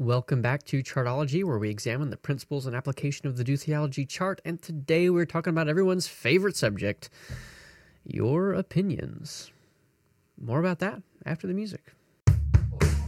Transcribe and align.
Welcome 0.00 0.40
back 0.40 0.62
to 0.68 0.82
Chartology, 0.82 1.44
where 1.44 1.58
we 1.58 1.68
examine 1.68 2.08
the 2.08 2.16
principles 2.16 2.64
and 2.64 2.74
application 2.74 3.26
of 3.26 3.36
the 3.36 3.44
Do 3.44 3.58
Theology 3.58 4.06
chart. 4.06 4.40
And 4.46 4.62
today 4.62 5.10
we're 5.10 5.26
talking 5.26 5.50
about 5.50 5.68
everyone's 5.68 6.06
favorite 6.06 6.56
subject 6.56 7.10
your 8.06 8.54
opinions. 8.54 9.52
More 10.40 10.58
about 10.58 10.78
that 10.78 11.02
after 11.26 11.46
the 11.46 11.52
music. 11.52 11.92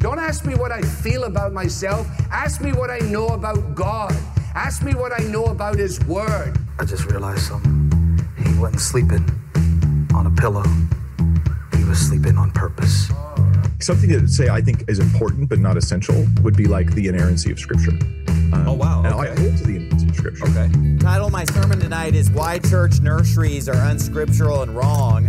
Don't 0.00 0.18
ask 0.18 0.44
me 0.44 0.54
what 0.54 0.70
I 0.70 0.82
feel 0.82 1.24
about 1.24 1.54
myself. 1.54 2.06
Ask 2.30 2.60
me 2.60 2.74
what 2.74 2.90
I 2.90 2.98
know 2.98 3.28
about 3.28 3.74
God. 3.74 4.14
Ask 4.54 4.82
me 4.82 4.92
what 4.92 5.18
I 5.18 5.24
know 5.24 5.46
about 5.46 5.78
His 5.78 5.98
Word. 6.04 6.58
I 6.78 6.84
just 6.84 7.06
realized 7.06 7.44
something. 7.44 8.20
He 8.36 8.58
wasn't 8.58 8.82
sleeping 8.82 9.24
on 10.14 10.26
a 10.26 10.30
pillow, 10.30 10.64
he 11.74 11.84
was 11.84 11.98
sleeping 11.98 12.36
on 12.36 12.50
purpose. 12.50 13.08
Oh. 13.12 13.51
Something 13.82 14.10
to 14.10 14.28
say 14.28 14.48
I 14.48 14.60
think 14.60 14.84
is 14.88 15.00
important 15.00 15.48
but 15.48 15.58
not 15.58 15.76
essential 15.76 16.24
would 16.42 16.56
be 16.56 16.66
like 16.66 16.92
the 16.94 17.08
inerrancy 17.08 17.50
of 17.50 17.58
Scripture. 17.58 17.90
Um, 18.52 18.64
Oh, 18.68 18.74
wow, 18.74 19.02
And 19.04 19.12
okay. 19.14 19.30
I 19.30 19.40
hold 19.40 19.56
to 19.56 19.64
the 19.64 19.76
inerrancy 19.76 20.08
of 20.08 20.14
Scripture. 20.16 20.44
Okay. 20.44 20.70
Title 20.98 21.26
of 21.26 21.32
my 21.32 21.44
sermon 21.46 21.80
tonight 21.80 22.14
is 22.14 22.30
Why 22.30 22.60
Church 22.60 23.00
Nurseries 23.00 23.68
Are 23.68 23.74
Unscriptural 23.90 24.62
and 24.62 24.76
Wrong. 24.76 25.26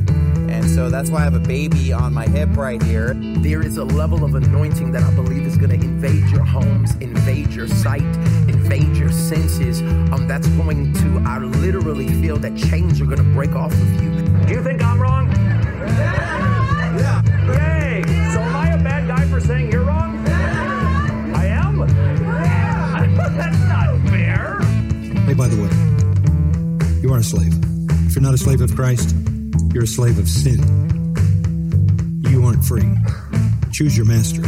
And 0.51 0.69
so 0.69 0.89
that's 0.91 1.09
why 1.09 1.21
I 1.21 1.23
have 1.23 1.33
a 1.33 1.39
baby 1.39 1.91
on 1.91 2.13
my 2.13 2.27
hip 2.27 2.55
right 2.55 2.81
here. 2.83 3.15
There 3.15 3.63
is 3.65 3.77
a 3.77 3.85
level 3.85 4.23
of 4.23 4.35
anointing 4.35 4.91
that 4.91 5.01
I 5.01 5.11
believe 5.15 5.47
is 5.47 5.57
going 5.57 5.71
to 5.71 5.83
invade 5.83 6.29
your 6.29 6.43
homes, 6.43 6.93
invade 6.97 7.53
your 7.53 7.67
sight, 7.67 8.03
invade 8.47 8.95
your 8.95 9.11
senses. 9.11 9.81
Um, 9.81 10.27
that's 10.27 10.47
going 10.49 10.93
to, 10.93 11.23
I 11.25 11.39
literally 11.39 12.07
feel 12.21 12.37
that 12.37 12.55
chains 12.55 13.01
are 13.01 13.05
going 13.05 13.17
to 13.17 13.23
break 13.33 13.55
off 13.55 13.73
of 13.73 14.03
you. 14.03 14.12
A 27.23 27.25
slave. 27.25 27.53
If 28.07 28.15
you're 28.15 28.21
not 28.21 28.33
a 28.33 28.37
slave 28.37 28.59
of 28.59 28.75
Christ, 28.75 29.15
you're 29.73 29.85
a 29.85 29.87
slave 29.87 30.19
of 30.19 30.27
sin. 30.27 30.59
You 32.29 32.43
aren't 32.43 32.65
free. 32.65 32.89
Choose 33.71 33.95
your 33.95 34.05
master. 34.05 34.41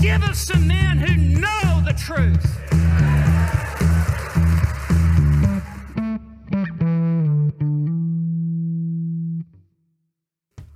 Give 0.00 0.20
us 0.24 0.38
some 0.40 0.66
men 0.66 0.98
who 0.98 1.14
know 1.16 1.82
the 1.84 1.92
truth. 1.96 2.44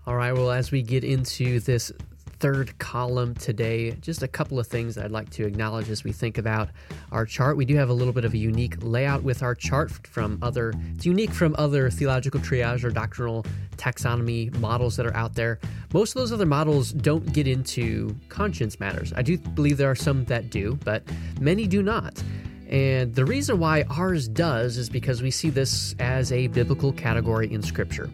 All 0.06 0.14
right, 0.14 0.33
well, 0.33 0.53
as 0.53 0.70
we 0.70 0.83
get 0.83 1.03
into 1.03 1.59
this 1.61 1.91
third 2.41 2.78
column 2.78 3.34
today, 3.34 3.92
just 4.00 4.22
a 4.22 4.28
couple 4.28 4.58
of 4.58 4.67
things 4.67 4.94
that 4.94 5.05
I'd 5.05 5.11
like 5.11 5.31
to 5.31 5.47
acknowledge 5.47 5.91
as 5.91 6.05
we 6.05 6.12
think 6.12 6.39
about 6.39 6.69
our 7.12 7.27
chart. 7.27 7.56
We 7.56 7.64
do 7.64 7.77
have 7.77 7.89
a 7.89 7.92
little 7.92 8.12
bit 8.12 8.25
of 8.25 8.34
a 8.34 8.39
unique 8.39 8.77
layout 8.81 9.22
with 9.22 9.42
our 9.42 9.55
chart 9.55 9.91
from 10.06 10.39
other, 10.42 10.72
it's 10.94 11.06
unique 11.06 11.33
from 11.33 11.55
other 11.59 11.91
theological 11.91 12.41
triage 12.41 12.84
or 12.84 12.91
doctrinal 12.91 13.44
taxonomy 13.77 14.55
models 14.59 14.97
that 14.97 15.06
are 15.06 15.16
out 15.16 15.34
there. 15.34 15.59
Most 15.92 16.14
of 16.14 16.20
those 16.20 16.33
other 16.33 16.47
models 16.47 16.92
don't 16.92 17.33
get 17.33 17.48
into 17.48 18.14
conscience 18.28 18.78
matters. 18.78 19.12
I 19.16 19.22
do 19.22 19.39
believe 19.39 19.77
there 19.77 19.91
are 19.91 19.94
some 19.94 20.25
that 20.27 20.50
do, 20.50 20.78
but 20.84 21.03
many 21.41 21.66
do 21.66 21.83
not. 21.83 22.22
And 22.69 23.14
the 23.14 23.25
reason 23.25 23.59
why 23.59 23.84
ours 23.89 24.28
does 24.28 24.77
is 24.77 24.91
because 24.91 25.22
we 25.22 25.31
see 25.31 25.48
this 25.48 25.94
as 25.98 26.31
a 26.33 26.48
biblical 26.48 26.92
category 26.92 27.53
in 27.53 27.62
Scripture. 27.62 28.11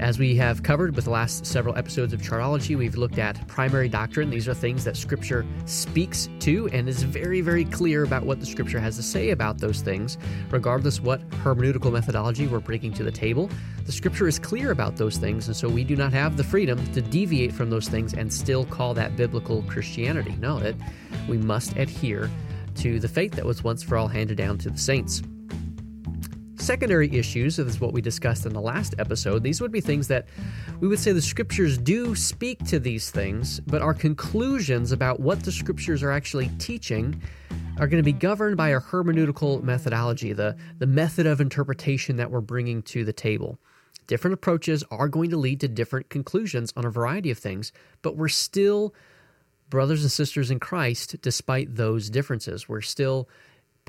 As 0.00 0.16
we 0.16 0.36
have 0.36 0.62
covered 0.62 0.94
with 0.94 1.06
the 1.06 1.10
last 1.10 1.44
several 1.44 1.76
episodes 1.76 2.12
of 2.12 2.22
Chartology, 2.22 2.78
we've 2.78 2.94
looked 2.94 3.18
at 3.18 3.44
primary 3.48 3.88
doctrine. 3.88 4.30
These 4.30 4.46
are 4.46 4.54
things 4.54 4.84
that 4.84 4.96
Scripture 4.96 5.44
speaks 5.66 6.28
to 6.38 6.68
and 6.68 6.88
is 6.88 7.02
very, 7.02 7.40
very 7.40 7.64
clear 7.64 8.04
about 8.04 8.22
what 8.22 8.38
the 8.38 8.46
Scripture 8.46 8.78
has 8.78 8.94
to 8.94 9.02
say 9.02 9.30
about 9.30 9.58
those 9.58 9.80
things, 9.80 10.16
regardless 10.50 11.00
what 11.00 11.28
hermeneutical 11.30 11.90
methodology 11.90 12.46
we're 12.46 12.60
bringing 12.60 12.92
to 12.92 13.02
the 13.02 13.10
table. 13.10 13.50
The 13.86 13.92
Scripture 13.92 14.28
is 14.28 14.38
clear 14.38 14.70
about 14.70 14.94
those 14.96 15.16
things, 15.16 15.48
and 15.48 15.56
so 15.56 15.68
we 15.68 15.82
do 15.82 15.96
not 15.96 16.12
have 16.12 16.36
the 16.36 16.44
freedom 16.44 16.84
to 16.92 17.02
deviate 17.02 17.52
from 17.52 17.68
those 17.68 17.88
things 17.88 18.14
and 18.14 18.32
still 18.32 18.66
call 18.66 18.94
that 18.94 19.16
biblical 19.16 19.62
Christianity. 19.62 20.36
No, 20.38 20.58
it, 20.58 20.76
we 21.28 21.38
must 21.38 21.76
adhere 21.76 22.30
to 22.76 23.00
the 23.00 23.08
faith 23.08 23.32
that 23.32 23.44
was 23.44 23.64
once 23.64 23.82
for 23.82 23.96
all 23.96 24.06
handed 24.06 24.36
down 24.36 24.58
to 24.58 24.70
the 24.70 24.78
saints 24.78 25.22
secondary 26.58 27.14
issues, 27.16 27.58
is 27.58 27.80
what 27.80 27.92
we 27.92 28.00
discussed 28.00 28.46
in 28.46 28.52
the 28.52 28.60
last 28.60 28.94
episode, 28.98 29.42
these 29.42 29.60
would 29.60 29.72
be 29.72 29.80
things 29.80 30.08
that 30.08 30.26
we 30.80 30.88
would 30.88 30.98
say 30.98 31.12
the 31.12 31.22
scriptures 31.22 31.78
do 31.78 32.14
speak 32.14 32.64
to 32.66 32.78
these 32.78 33.10
things, 33.10 33.60
but 33.60 33.82
our 33.82 33.94
conclusions 33.94 34.92
about 34.92 35.20
what 35.20 35.44
the 35.44 35.52
scriptures 35.52 36.02
are 36.02 36.10
actually 36.10 36.48
teaching 36.58 37.20
are 37.78 37.86
going 37.86 38.02
to 38.02 38.04
be 38.04 38.12
governed 38.12 38.56
by 38.56 38.72
our 38.72 38.80
hermeneutical 38.80 39.62
methodology, 39.62 40.32
the, 40.32 40.56
the 40.78 40.86
method 40.86 41.26
of 41.26 41.40
interpretation 41.40 42.16
that 42.16 42.30
we're 42.30 42.40
bringing 42.40 42.82
to 42.82 43.04
the 43.04 43.12
table. 43.12 43.58
Different 44.06 44.34
approaches 44.34 44.82
are 44.90 45.08
going 45.08 45.30
to 45.30 45.36
lead 45.36 45.60
to 45.60 45.68
different 45.68 46.08
conclusions 46.08 46.72
on 46.76 46.84
a 46.84 46.90
variety 46.90 47.30
of 47.30 47.38
things, 47.38 47.72
but 48.02 48.16
we're 48.16 48.28
still 48.28 48.94
brothers 49.68 50.02
and 50.02 50.10
sisters 50.10 50.50
in 50.50 50.58
Christ 50.58 51.16
despite 51.20 51.76
those 51.76 52.10
differences. 52.10 52.68
We're 52.68 52.80
still 52.80 53.28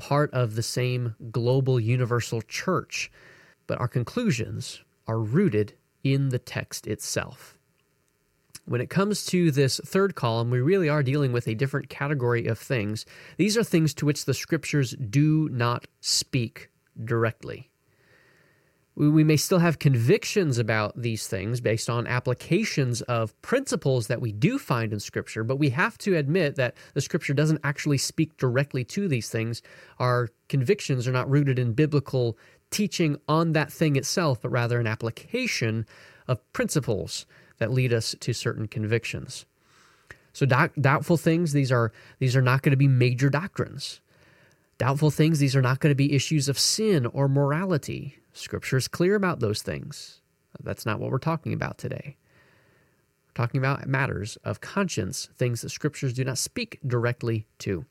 part 0.00 0.32
of 0.32 0.54
the 0.54 0.62
same 0.62 1.14
global 1.30 1.78
universal 1.78 2.40
church, 2.40 3.12
but 3.66 3.78
our 3.78 3.86
conclusions 3.86 4.82
are 5.06 5.20
rooted 5.20 5.74
in 6.02 6.30
the 6.30 6.38
text 6.38 6.86
itself. 6.86 7.58
When 8.64 8.80
it 8.80 8.88
comes 8.88 9.26
to 9.26 9.50
this 9.50 9.78
third 9.84 10.14
column, 10.14 10.48
we 10.50 10.60
really 10.60 10.88
are 10.88 11.02
dealing 11.02 11.32
with 11.32 11.46
a 11.46 11.54
different 11.54 11.90
category 11.90 12.46
of 12.46 12.58
things. 12.58 13.04
These 13.36 13.58
are 13.58 13.64
things 13.64 13.92
to 13.94 14.06
which 14.06 14.24
the 14.24 14.32
scriptures 14.32 14.92
do 14.92 15.50
not 15.50 15.86
speak 16.00 16.70
directly. 17.04 17.69
We, 18.96 19.24
may 19.24 19.36
still 19.36 19.60
have 19.60 19.78
convictions 19.78 20.58
about 20.58 21.00
these 21.00 21.26
things 21.26 21.60
based 21.60 21.88
on 21.88 22.06
applications 22.06 23.00
of 23.02 23.40
principles 23.40 24.08
that 24.08 24.20
we 24.20 24.32
do 24.32 24.58
find 24.58 24.92
in 24.92 25.00
Scripture, 25.00 25.42
but 25.42 25.56
we 25.56 25.70
have 25.70 25.96
to 25.98 26.16
admit 26.16 26.56
that 26.56 26.74
the 26.92 27.00
Scripture 27.00 27.32
doesn't 27.32 27.60
actually 27.64 27.98
speak 27.98 28.36
directly 28.36 28.84
to 28.84 29.08
these 29.08 29.30
things. 29.30 29.62
Our 29.98 30.28
convictions 30.48 31.08
are 31.08 31.12
not 31.12 31.30
rooted 31.30 31.58
in 31.58 31.72
biblical 31.72 32.36
teaching 32.70 33.16
on 33.28 33.52
that 33.52 33.72
thing 33.72 33.96
itself, 33.96 34.42
but 34.42 34.50
rather 34.50 34.78
an 34.78 34.86
application 34.86 35.86
of 36.28 36.52
principles 36.52 37.26
that 37.58 37.72
lead 37.72 37.92
us 37.92 38.14
to 38.20 38.32
certain 38.32 38.68
convictions. 38.68 39.46
So 40.32 40.46
doubt, 40.46 40.72
doubtful 40.80 41.16
things, 41.16 41.52
these 41.52 41.72
are 41.72 41.92
these 42.18 42.36
are 42.36 42.42
not 42.42 42.62
going 42.62 42.70
to 42.70 42.76
be 42.76 42.88
major 42.88 43.30
doctrines. 43.30 44.00
Doubtful 44.78 45.10
things, 45.10 45.38
these 45.38 45.56
are 45.56 45.62
not 45.62 45.80
going 45.80 45.90
to 45.90 45.96
be 45.96 46.14
issues 46.14 46.48
of 46.48 46.58
sin 46.58 47.06
or 47.06 47.28
morality. 47.28 48.16
Scripture 48.32 48.76
is 48.76 48.88
clear 48.88 49.14
about 49.14 49.40
those 49.40 49.62
things. 49.62 50.20
That's 50.62 50.86
not 50.86 50.98
what 51.00 51.10
we're 51.10 51.18
talking 51.18 51.52
about 51.52 51.78
today. 51.78 52.16
We're 53.28 53.44
talking 53.44 53.58
about 53.58 53.86
matters 53.86 54.36
of 54.44 54.60
conscience, 54.60 55.28
things 55.36 55.62
that 55.62 55.70
scriptures 55.70 56.12
do 56.12 56.24
not 56.24 56.38
speak 56.38 56.78
directly 56.86 57.46
to. 57.60 57.84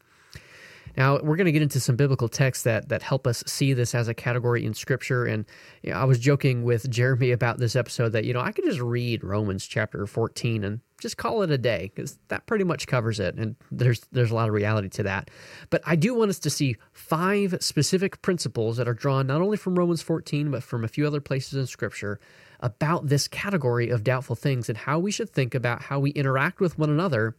Now, 0.97 1.19
we're 1.19 1.35
going 1.35 1.45
to 1.45 1.51
get 1.51 1.61
into 1.61 1.79
some 1.79 1.95
biblical 1.95 2.27
texts 2.27 2.63
that, 2.63 2.89
that 2.89 3.01
help 3.01 3.27
us 3.27 3.44
see 3.47 3.73
this 3.73 3.95
as 3.95 4.07
a 4.07 4.13
category 4.13 4.66
in 4.66 4.73
Scripture. 4.73 5.25
And 5.25 5.45
you 5.83 5.91
know, 5.91 5.97
I 5.97 6.03
was 6.05 6.19
joking 6.19 6.63
with 6.63 6.89
Jeremy 6.89 7.31
about 7.31 7.57
this 7.57 7.75
episode 7.75 8.09
that, 8.09 8.25
you 8.25 8.33
know, 8.33 8.41
I 8.41 8.51
could 8.51 8.66
just 8.66 8.79
read 8.79 9.23
Romans 9.23 9.66
chapter 9.66 10.05
14 10.05 10.63
and 10.63 10.79
just 11.00 11.17
call 11.17 11.41
it 11.44 11.51
a 11.51 11.57
day 11.57 11.91
because 11.94 12.17
that 12.27 12.45
pretty 12.45 12.63
much 12.63 12.88
covers 12.88 13.19
it. 13.19 13.35
And 13.35 13.55
there's, 13.72 14.01
there's 14.11 14.31
a 14.31 14.35
lot 14.35 14.50
of 14.50 14.53
reality 14.53 14.89
to 14.89 15.03
that. 15.03 15.29
But 15.69 15.81
I 15.85 15.95
do 15.95 16.13
want 16.13 16.29
us 16.29 16.39
to 16.39 16.50
see 16.50 16.75
five 16.91 17.56
specific 17.61 18.21
principles 18.21 18.77
that 18.77 18.88
are 18.88 18.94
drawn 18.94 19.27
not 19.27 19.41
only 19.41 19.57
from 19.57 19.77
Romans 19.77 20.01
14, 20.01 20.51
but 20.51 20.63
from 20.63 20.83
a 20.83 20.89
few 20.89 21.07
other 21.07 21.21
places 21.21 21.53
in 21.53 21.67
Scripture 21.67 22.19
about 22.59 23.07
this 23.07 23.27
category 23.27 23.89
of 23.89 24.03
doubtful 24.03 24.35
things 24.35 24.67
and 24.69 24.77
how 24.77 25.00
we 25.00 25.11
should 25.11 25.29
think 25.29 25.56
about 25.56 25.83
how 25.83 26.00
we 26.00 26.11
interact 26.11 26.59
with 26.59 26.77
one 26.77 26.89
another 26.89 27.35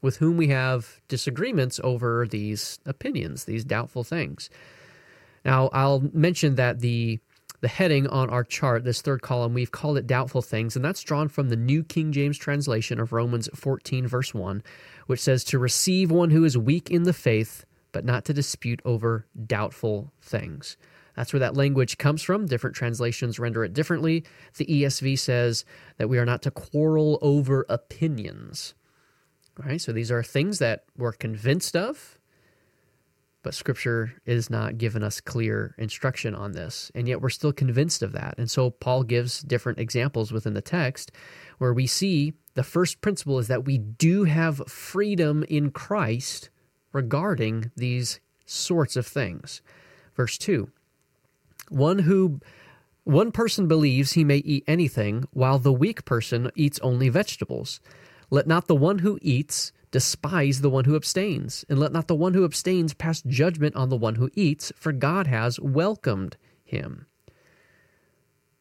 with 0.00 0.16
whom 0.18 0.36
we 0.36 0.48
have 0.48 1.00
disagreements 1.08 1.80
over 1.82 2.26
these 2.26 2.78
opinions, 2.86 3.44
these 3.44 3.64
doubtful 3.64 4.04
things. 4.04 4.50
Now, 5.44 5.68
I'll 5.72 6.02
mention 6.12 6.56
that 6.56 6.80
the 6.80 7.20
the 7.60 7.68
heading 7.68 8.06
on 8.06 8.30
our 8.30 8.44
chart, 8.44 8.84
this 8.84 9.02
third 9.02 9.20
column, 9.20 9.52
we've 9.52 9.72
called 9.72 9.98
it 9.98 10.06
doubtful 10.06 10.42
things, 10.42 10.76
and 10.76 10.84
that's 10.84 11.02
drawn 11.02 11.28
from 11.28 11.48
the 11.48 11.56
New 11.56 11.82
King 11.82 12.12
James 12.12 12.38
translation 12.38 13.00
of 13.00 13.12
Romans 13.12 13.48
14, 13.52 14.06
verse 14.06 14.32
1, 14.32 14.62
which 15.06 15.20
says, 15.20 15.42
To 15.44 15.58
receive 15.58 16.10
one 16.10 16.30
who 16.30 16.44
is 16.44 16.56
weak 16.56 16.90
in 16.90 17.02
the 17.02 17.12
faith, 17.12 17.64
but 17.90 18.04
not 18.04 18.24
to 18.26 18.32
dispute 18.32 18.80
over 18.84 19.26
doubtful 19.46 20.12
things. 20.22 20.76
That's 21.16 21.32
where 21.32 21.40
that 21.40 21.56
language 21.56 21.98
comes 21.98 22.22
from. 22.22 22.46
Different 22.46 22.76
translations 22.76 23.40
render 23.40 23.64
it 23.64 23.74
differently. 23.74 24.24
The 24.56 24.66
ESV 24.66 25.18
says 25.18 25.64
that 25.96 26.08
we 26.08 26.18
are 26.18 26.24
not 26.24 26.42
to 26.42 26.52
quarrel 26.52 27.18
over 27.20 27.66
opinions. 27.68 28.74
All 29.60 29.68
right, 29.68 29.80
so 29.80 29.92
these 29.92 30.12
are 30.12 30.22
things 30.22 30.58
that 30.60 30.84
we're 30.96 31.12
convinced 31.12 31.76
of, 31.76 32.18
But 33.42 33.54
scripture 33.54 34.14
is 34.26 34.50
not 34.50 34.78
giving 34.78 35.02
us 35.02 35.20
clear 35.20 35.74
instruction 35.78 36.34
on 36.34 36.52
this. 36.52 36.92
And 36.94 37.08
yet 37.08 37.20
we're 37.20 37.30
still 37.30 37.52
convinced 37.52 38.02
of 38.02 38.12
that. 38.12 38.34
And 38.38 38.50
so 38.50 38.70
Paul 38.70 39.04
gives 39.04 39.40
different 39.40 39.78
examples 39.78 40.32
within 40.32 40.54
the 40.54 40.60
text 40.62 41.10
where 41.58 41.72
we 41.72 41.86
see 41.86 42.34
the 42.54 42.62
first 42.64 43.00
principle 43.00 43.38
is 43.38 43.48
that 43.48 43.64
we 43.64 43.78
do 43.78 44.24
have 44.24 44.68
freedom 44.68 45.44
in 45.48 45.70
Christ 45.70 46.50
regarding 46.92 47.70
these 47.76 48.20
sorts 48.46 48.96
of 48.96 49.06
things. 49.06 49.62
Verse 50.16 50.38
2 50.38 50.70
One 51.70 52.00
who 52.00 52.40
one 53.04 53.32
person 53.32 53.68
believes 53.68 54.12
he 54.12 54.24
may 54.24 54.38
eat 54.38 54.64
anything, 54.66 55.26
while 55.32 55.58
the 55.58 55.72
weak 55.72 56.04
person 56.04 56.50
eats 56.54 56.78
only 56.80 57.08
vegetables. 57.08 57.80
Let 58.30 58.46
not 58.46 58.66
the 58.66 58.76
one 58.76 58.98
who 58.98 59.18
eats 59.22 59.72
despise 59.90 60.60
the 60.60 60.70
one 60.70 60.84
who 60.84 60.96
abstains, 60.96 61.64
and 61.68 61.78
let 61.78 61.92
not 61.92 62.08
the 62.08 62.14
one 62.14 62.34
who 62.34 62.44
abstains 62.44 62.94
pass 62.94 63.22
judgment 63.22 63.74
on 63.74 63.88
the 63.88 63.96
one 63.96 64.16
who 64.16 64.30
eats, 64.34 64.72
for 64.76 64.92
God 64.92 65.26
has 65.26 65.58
welcomed 65.60 66.36
him. 66.64 67.06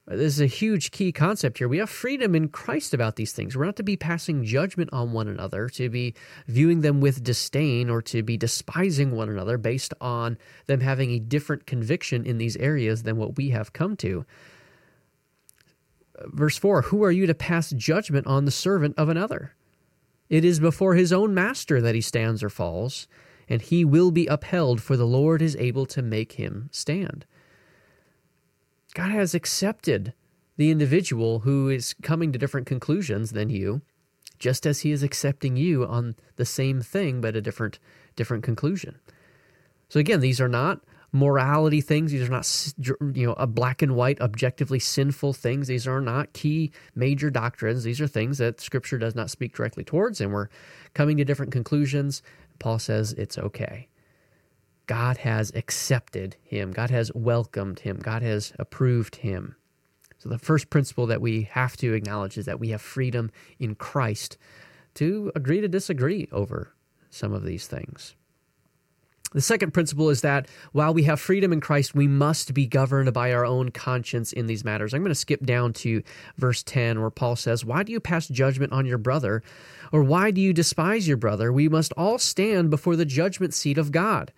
Uh, 0.09 0.15
this 0.15 0.33
is 0.33 0.41
a 0.41 0.47
huge 0.47 0.91
key 0.91 1.11
concept 1.11 1.57
here. 1.57 1.67
We 1.67 1.79
have 1.79 1.89
freedom 1.89 2.33
in 2.33 2.47
Christ 2.47 2.93
about 2.93 3.17
these 3.17 3.33
things. 3.33 3.55
We're 3.55 3.65
not 3.65 3.75
to 3.75 3.83
be 3.83 3.97
passing 3.97 4.45
judgment 4.45 4.89
on 4.93 5.11
one 5.11 5.27
another, 5.27 5.67
to 5.69 5.89
be 5.89 6.13
viewing 6.47 6.81
them 6.81 7.01
with 7.01 7.23
disdain, 7.23 7.89
or 7.89 8.01
to 8.03 8.23
be 8.23 8.37
despising 8.37 9.11
one 9.11 9.29
another 9.29 9.57
based 9.57 9.93
on 9.99 10.37
them 10.67 10.79
having 10.79 11.11
a 11.11 11.19
different 11.19 11.65
conviction 11.65 12.25
in 12.25 12.37
these 12.37 12.55
areas 12.57 13.03
than 13.03 13.17
what 13.17 13.35
we 13.35 13.49
have 13.49 13.73
come 13.73 13.97
to. 13.97 14.25
Uh, 16.17 16.23
verse 16.27 16.57
4 16.57 16.83
Who 16.83 17.03
are 17.03 17.11
you 17.11 17.27
to 17.27 17.35
pass 17.35 17.71
judgment 17.71 18.27
on 18.27 18.45
the 18.45 18.51
servant 18.51 18.95
of 18.97 19.09
another? 19.09 19.56
It 20.29 20.43
is 20.43 20.59
before 20.59 20.95
his 20.95 21.13
own 21.13 21.33
master 21.33 21.81
that 21.81 21.95
he 21.95 22.01
stands 22.01 22.43
or 22.43 22.49
falls, 22.49 23.07
and 23.47 23.61
he 23.61 23.85
will 23.85 24.11
be 24.11 24.27
upheld, 24.27 24.81
for 24.81 24.97
the 24.97 25.05
Lord 25.05 25.41
is 25.41 25.55
able 25.55 25.85
to 25.87 26.01
make 26.01 26.33
him 26.33 26.69
stand. 26.71 27.25
God 28.93 29.11
has 29.11 29.33
accepted 29.33 30.13
the 30.57 30.71
individual 30.71 31.39
who 31.39 31.69
is 31.69 31.93
coming 32.01 32.31
to 32.31 32.39
different 32.39 32.67
conclusions 32.67 33.31
than 33.31 33.49
you, 33.49 33.81
just 34.39 34.65
as 34.65 34.81
he 34.81 34.91
is 34.91 35.03
accepting 35.03 35.55
you 35.55 35.85
on 35.85 36.15
the 36.35 36.45
same 36.45 36.81
thing 36.81 37.21
but 37.21 37.35
a 37.35 37.41
different 37.41 37.79
different 38.15 38.43
conclusion. 38.43 38.99
So 39.89 39.99
again, 39.99 40.19
these 40.19 40.41
are 40.41 40.49
not 40.49 40.81
morality 41.11 41.81
things. 41.81 42.11
These 42.11 42.27
are 42.27 42.31
not 42.31 42.73
you 43.15 43.27
know 43.27 43.33
a 43.33 43.47
black 43.47 43.81
and 43.81 43.95
white 43.95 44.19
objectively 44.21 44.79
sinful 44.79 45.33
things. 45.33 45.67
These 45.67 45.87
are 45.87 46.01
not 46.01 46.33
key 46.33 46.71
major 46.95 47.29
doctrines. 47.29 47.83
These 47.83 48.01
are 48.01 48.07
things 48.07 48.37
that 48.37 48.61
scripture 48.61 48.97
does 48.97 49.15
not 49.15 49.29
speak 49.29 49.55
directly 49.55 49.83
towards 49.83 50.21
and 50.21 50.33
we're 50.33 50.49
coming 50.93 51.17
to 51.17 51.25
different 51.25 51.51
conclusions. 51.51 52.21
Paul 52.59 52.79
says 52.79 53.13
it's 53.13 53.37
okay. 53.37 53.87
God 54.87 55.17
has 55.17 55.51
accepted 55.53 56.37
him. 56.41 56.71
God 56.71 56.89
has 56.89 57.11
welcomed 57.13 57.79
him. 57.79 57.97
God 57.97 58.21
has 58.21 58.53
approved 58.57 59.17
him. 59.17 59.55
So, 60.17 60.29
the 60.29 60.39
first 60.39 60.69
principle 60.69 61.05
that 61.07 61.21
we 61.21 61.43
have 61.51 61.77
to 61.77 61.93
acknowledge 61.93 62.37
is 62.37 62.45
that 62.45 62.59
we 62.59 62.69
have 62.69 62.81
freedom 62.81 63.29
in 63.59 63.75
Christ 63.75 64.37
to 64.95 65.31
agree 65.35 65.61
to 65.61 65.67
disagree 65.67 66.27
over 66.31 66.73
some 67.09 67.33
of 67.33 67.43
these 67.43 67.67
things. 67.67 68.15
The 69.33 69.41
second 69.41 69.73
principle 69.73 70.09
is 70.09 70.21
that 70.21 70.47
while 70.71 70.93
we 70.93 71.03
have 71.03 71.19
freedom 71.19 71.51
in 71.51 71.59
Christ, 71.59 71.93
we 71.93 72.07
must 72.07 72.53
be 72.53 72.65
governed 72.65 73.11
by 73.13 73.33
our 73.33 73.45
own 73.45 73.71
conscience 73.71 74.31
in 74.31 74.47
these 74.47 74.63
matters. 74.63 74.93
I'm 74.93 75.01
going 75.01 75.09
to 75.09 75.15
skip 75.15 75.45
down 75.45 75.73
to 75.73 76.01
verse 76.37 76.63
10, 76.63 77.01
where 77.01 77.09
Paul 77.09 77.35
says, 77.35 77.65
Why 77.65 77.83
do 77.83 77.91
you 77.91 77.99
pass 77.99 78.27
judgment 78.27 78.71
on 78.71 78.85
your 78.85 78.97
brother? 78.97 79.43
Or 79.91 80.01
why 80.01 80.31
do 80.31 80.39
you 80.39 80.53
despise 80.53 81.07
your 81.07 81.17
brother? 81.17 81.51
We 81.51 81.67
must 81.67 81.93
all 81.97 82.17
stand 82.17 82.69
before 82.69 82.95
the 82.95 83.05
judgment 83.05 83.53
seat 83.53 83.77
of 83.77 83.91
God 83.91 84.31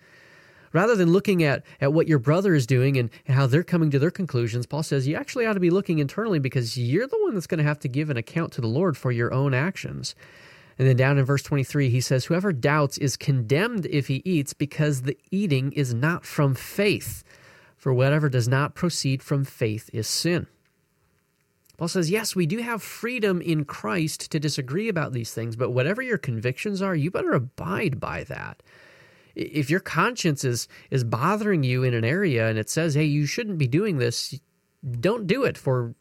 rather 0.72 0.94
than 0.94 1.12
looking 1.12 1.42
at, 1.42 1.64
at 1.80 1.92
what 1.92 2.08
your 2.08 2.18
brother 2.18 2.54
is 2.54 2.66
doing 2.66 2.96
and, 2.96 3.10
how 3.28 3.46
they're 3.46 3.62
coming 3.62 3.90
to 3.90 3.98
their 3.98 4.10
conclusions, 4.10 4.66
Paul 4.66 4.82
says 4.82 5.06
you 5.06 5.16
actually 5.16 5.46
ought 5.46 5.54
to 5.54 5.60
be 5.60 5.70
looking 5.70 5.98
internally 5.98 6.38
because 6.38 6.76
you're 6.76 7.06
the 7.06 7.18
one 7.20 7.34
that's 7.34 7.46
going 7.46 7.58
to 7.58 7.64
have 7.64 7.78
to 7.80 7.88
give 7.88 8.10
an 8.10 8.16
account 8.16 8.52
to 8.52 8.60
the 8.60 8.66
Lord 8.66 8.96
for 8.96 9.12
your 9.12 9.32
own 9.32 9.54
actions. 9.54 10.14
And 10.80 10.88
then 10.88 10.96
down 10.96 11.18
in 11.18 11.26
verse 11.26 11.42
23, 11.42 11.90
he 11.90 12.00
says, 12.00 12.24
Whoever 12.24 12.54
doubts 12.54 12.96
is 12.96 13.14
condemned 13.14 13.84
if 13.84 14.06
he 14.06 14.22
eats 14.24 14.54
because 14.54 15.02
the 15.02 15.18
eating 15.30 15.72
is 15.72 15.92
not 15.92 16.24
from 16.24 16.54
faith. 16.54 17.22
For 17.76 17.92
whatever 17.92 18.30
does 18.30 18.48
not 18.48 18.74
proceed 18.74 19.22
from 19.22 19.44
faith 19.44 19.90
is 19.92 20.08
sin. 20.08 20.46
Paul 21.76 21.88
says, 21.88 22.10
Yes, 22.10 22.34
we 22.34 22.46
do 22.46 22.60
have 22.62 22.82
freedom 22.82 23.42
in 23.42 23.66
Christ 23.66 24.30
to 24.30 24.40
disagree 24.40 24.88
about 24.88 25.12
these 25.12 25.34
things, 25.34 25.54
but 25.54 25.72
whatever 25.72 26.00
your 26.00 26.16
convictions 26.16 26.80
are, 26.80 26.96
you 26.96 27.10
better 27.10 27.32
abide 27.32 28.00
by 28.00 28.24
that 28.24 28.62
if 29.34 29.68
your 29.68 29.80
conscience 29.80 30.44
is 30.44 30.66
is 30.90 31.04
bothering 31.04 31.62
you 31.62 31.84
in 31.84 31.92
an 31.92 32.04
area 32.04 32.48
and 32.48 32.58
it 32.58 32.68
says 32.68 32.94
hey 32.94 33.04
you 33.04 33.26
shouldn't 33.26 33.58
be 33.58 33.68
doing 33.68 33.98
this 33.98 34.40
don't 34.98 35.28
do 35.28 35.44
it 35.44 35.56
for 35.56 35.94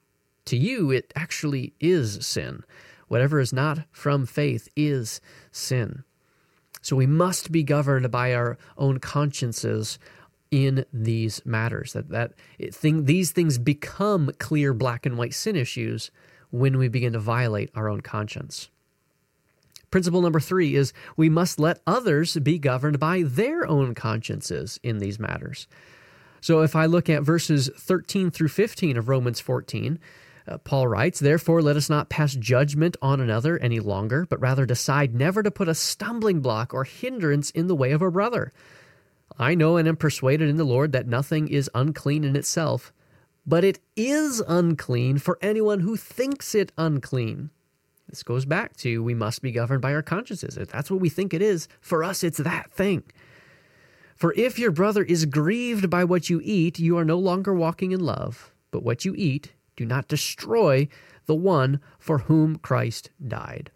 to 0.45 0.57
you 0.57 0.89
it 0.89 1.13
actually 1.15 1.71
is 1.79 2.25
sin 2.25 2.63
whatever 3.09 3.39
is 3.39 3.51
not 3.51 3.79
from 3.91 4.25
faith 4.25 4.69
is 4.75 5.19
sin 5.51 6.03
so 6.81 6.95
we 6.95 7.05
must 7.05 7.51
be 7.51 7.63
governed 7.63 8.09
by 8.09 8.33
our 8.33 8.57
own 8.77 8.99
consciences 8.99 9.99
in 10.49 10.85
these 10.93 11.45
matters 11.45 11.93
that 11.93 12.09
that 12.09 12.33
thing 12.71 13.05
these 13.05 13.31
things 13.31 13.57
become 13.57 14.31
clear 14.39 14.73
black 14.73 15.05
and 15.05 15.17
white 15.17 15.33
sin 15.33 15.55
issues 15.55 16.09
when 16.49 16.77
we 16.77 16.87
begin 16.87 17.13
to 17.13 17.19
violate 17.19 17.69
our 17.75 17.89
own 17.89 18.01
conscience 18.01 18.69
Principle 19.91 20.21
number 20.21 20.39
three 20.39 20.75
is 20.75 20.93
we 21.17 21.29
must 21.29 21.59
let 21.59 21.81
others 21.87 22.37
be 22.37 22.59
governed 22.59 22.99
by 22.99 23.23
their 23.23 23.65
own 23.67 23.95
consciences 23.95 24.79
in 24.83 24.99
these 24.99 25.19
matters. 25.19 25.67
So 26.41 26.61
if 26.61 26.75
I 26.75 26.85
look 26.85 27.09
at 27.09 27.23
verses 27.23 27.69
13 27.75 28.31
through 28.31 28.49
15 28.49 28.97
of 28.97 29.09
Romans 29.09 29.39
14, 29.39 29.99
uh, 30.49 30.57
Paul 30.59 30.87
writes, 30.87 31.19
Therefore, 31.19 31.61
let 31.61 31.77
us 31.77 31.89
not 31.89 32.09
pass 32.09 32.33
judgment 32.33 32.97
on 33.01 33.21
another 33.21 33.57
any 33.59 33.79
longer, 33.79 34.25
but 34.25 34.39
rather 34.39 34.65
decide 34.65 35.13
never 35.13 35.43
to 35.43 35.51
put 35.51 35.69
a 35.69 35.75
stumbling 35.75 36.41
block 36.41 36.73
or 36.73 36.83
hindrance 36.83 37.51
in 37.51 37.67
the 37.67 37.75
way 37.75 37.91
of 37.91 38.01
a 38.01 38.11
brother. 38.11 38.51
I 39.37 39.55
know 39.55 39.77
and 39.77 39.87
am 39.87 39.95
persuaded 39.95 40.49
in 40.49 40.57
the 40.57 40.63
Lord 40.63 40.91
that 40.91 41.07
nothing 41.07 41.47
is 41.47 41.69
unclean 41.75 42.23
in 42.23 42.35
itself, 42.35 42.91
but 43.45 43.63
it 43.63 43.79
is 43.95 44.41
unclean 44.47 45.19
for 45.19 45.37
anyone 45.41 45.81
who 45.81 45.95
thinks 45.95 46.55
it 46.55 46.71
unclean. 46.77 47.51
This 48.09 48.23
goes 48.23 48.45
back 48.45 48.75
to 48.77 49.03
we 49.03 49.13
must 49.13 49.41
be 49.41 49.51
governed 49.51 49.81
by 49.81 49.93
our 49.93 50.01
consciences. 50.01 50.57
If 50.57 50.69
that's 50.69 50.89
what 50.89 50.99
we 50.99 51.09
think 51.09 51.33
it 51.33 51.43
is, 51.43 51.67
for 51.79 52.03
us, 52.03 52.23
it's 52.23 52.39
that 52.39 52.71
thing. 52.71 53.03
For 54.15 54.33
if 54.33 54.57
your 54.57 54.71
brother 54.71 55.03
is 55.03 55.25
grieved 55.25 55.89
by 55.89 56.03
what 56.03 56.29
you 56.29 56.41
eat, 56.43 56.79
you 56.79 56.97
are 56.97 57.05
no 57.05 57.17
longer 57.17 57.53
walking 57.53 57.91
in 57.91 57.99
love. 57.99 58.51
But 58.71 58.83
what 58.83 59.05
you 59.05 59.13
eat, 59.15 59.53
do 59.79 59.85
not 59.85 60.09
destroy 60.09 60.89
the 61.25 61.35
one 61.35 61.79
for 61.99 62.17
whom 62.17 62.57
Christ 62.57 63.11
died. 63.25 63.71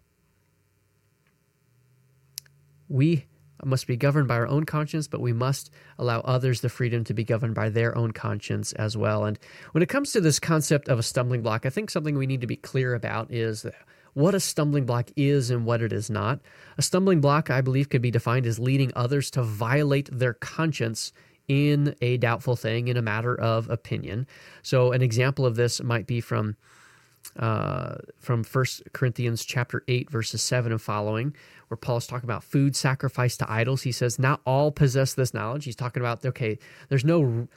We 2.90 3.24
must 3.64 3.86
be 3.86 3.96
governed 3.96 4.28
by 4.28 4.34
our 4.34 4.46
own 4.46 4.64
conscience, 4.64 5.08
but 5.08 5.22
we 5.22 5.32
must 5.32 5.70
allow 5.98 6.20
others 6.20 6.60
the 6.60 6.68
freedom 6.68 7.04
to 7.04 7.14
be 7.14 7.24
governed 7.24 7.54
by 7.54 7.70
their 7.70 7.96
own 7.96 8.10
conscience 8.10 8.74
as 8.74 8.98
well. 8.98 9.24
And 9.24 9.38
when 9.72 9.82
it 9.82 9.88
comes 9.88 10.12
to 10.12 10.20
this 10.20 10.38
concept 10.38 10.88
of 10.88 10.98
a 10.98 11.02
stumbling 11.02 11.40
block, 11.40 11.64
I 11.64 11.70
think 11.70 11.88
something 11.88 12.18
we 12.18 12.26
need 12.26 12.42
to 12.42 12.46
be 12.46 12.56
clear 12.56 12.92
about 12.94 13.32
is 13.32 13.64
what 14.12 14.34
a 14.34 14.40
stumbling 14.40 14.84
block 14.84 15.08
is 15.16 15.48
and 15.48 15.64
what 15.64 15.80
it 15.80 15.90
is 15.90 16.10
not. 16.10 16.40
A 16.76 16.82
stumbling 16.82 17.22
block, 17.22 17.48
I 17.48 17.62
believe, 17.62 17.88
could 17.88 18.02
be 18.02 18.10
defined 18.10 18.44
as 18.44 18.58
leading 18.58 18.92
others 18.94 19.30
to 19.30 19.42
violate 19.42 20.10
their 20.12 20.34
conscience 20.34 21.14
in 21.48 21.94
a 22.00 22.16
doubtful 22.16 22.56
thing, 22.56 22.88
in 22.88 22.96
a 22.96 23.02
matter 23.02 23.38
of 23.38 23.68
opinion. 23.70 24.26
So, 24.62 24.92
an 24.92 25.02
example 25.02 25.46
of 25.46 25.56
this 25.56 25.82
might 25.82 26.06
be 26.06 26.20
from 26.20 26.56
uh, 27.38 27.96
from 28.18 28.44
First 28.44 28.82
Corinthians 28.92 29.44
chapter 29.44 29.82
eight, 29.88 30.10
verses 30.10 30.42
seven 30.42 30.72
and 30.72 30.80
following, 30.80 31.34
where 31.68 31.76
Paul's 31.76 32.06
talking 32.06 32.26
about 32.26 32.44
food 32.44 32.76
sacrificed 32.76 33.40
to 33.40 33.50
idols. 33.50 33.82
He 33.82 33.92
says, 33.92 34.18
"Not 34.18 34.40
all 34.44 34.70
possess 34.70 35.14
this 35.14 35.34
knowledge." 35.34 35.64
He's 35.64 35.76
talking 35.76 36.02
about 36.02 36.24
okay, 36.24 36.58
there's 36.88 37.04
no 37.04 37.48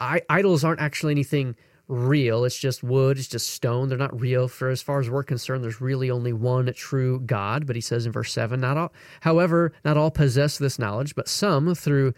idols 0.00 0.64
aren't 0.64 0.80
actually 0.80 1.12
anything 1.12 1.56
real. 1.88 2.44
It's 2.44 2.58
just 2.58 2.82
wood, 2.82 3.18
it's 3.18 3.28
just 3.28 3.50
stone. 3.50 3.88
They're 3.88 3.98
not 3.98 4.18
real. 4.18 4.48
For 4.48 4.70
as 4.70 4.82
far 4.82 5.00
as 5.00 5.10
we're 5.10 5.22
concerned, 5.22 5.62
there's 5.62 5.80
really 5.80 6.10
only 6.10 6.32
one 6.32 6.72
true 6.74 7.20
God. 7.20 7.66
But 7.66 7.76
he 7.76 7.82
says 7.82 8.06
in 8.06 8.12
verse 8.12 8.32
7, 8.32 8.60
not 8.60 8.76
all, 8.76 8.92
however, 9.20 9.72
not 9.84 9.96
all 9.96 10.10
possess 10.10 10.58
this 10.58 10.78
knowledge, 10.78 11.14
but 11.14 11.28
some 11.28 11.74
through 11.74 12.14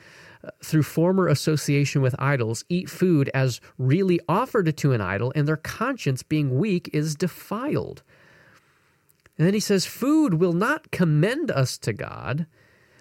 through 0.63 0.83
former 0.83 1.29
association 1.29 2.03
with 2.03 2.15
idols 2.19 2.65
eat 2.69 2.91
food 2.91 3.31
as 3.35 3.61
really 3.79 4.21
offered 4.29 4.77
to 4.77 4.93
an 4.93 5.01
idol, 5.01 5.33
and 5.35 5.47
their 5.47 5.57
conscience 5.57 6.23
being 6.23 6.59
weak 6.59 6.91
is 6.93 7.15
defiled. 7.15 8.03
And 9.37 9.47
then 9.47 9.55
he 9.55 9.61
says, 9.61 9.87
Food 9.87 10.35
will 10.35 10.53
not 10.53 10.91
commend 10.91 11.51
us 11.51 11.79
to 11.79 11.93
God. 11.93 12.47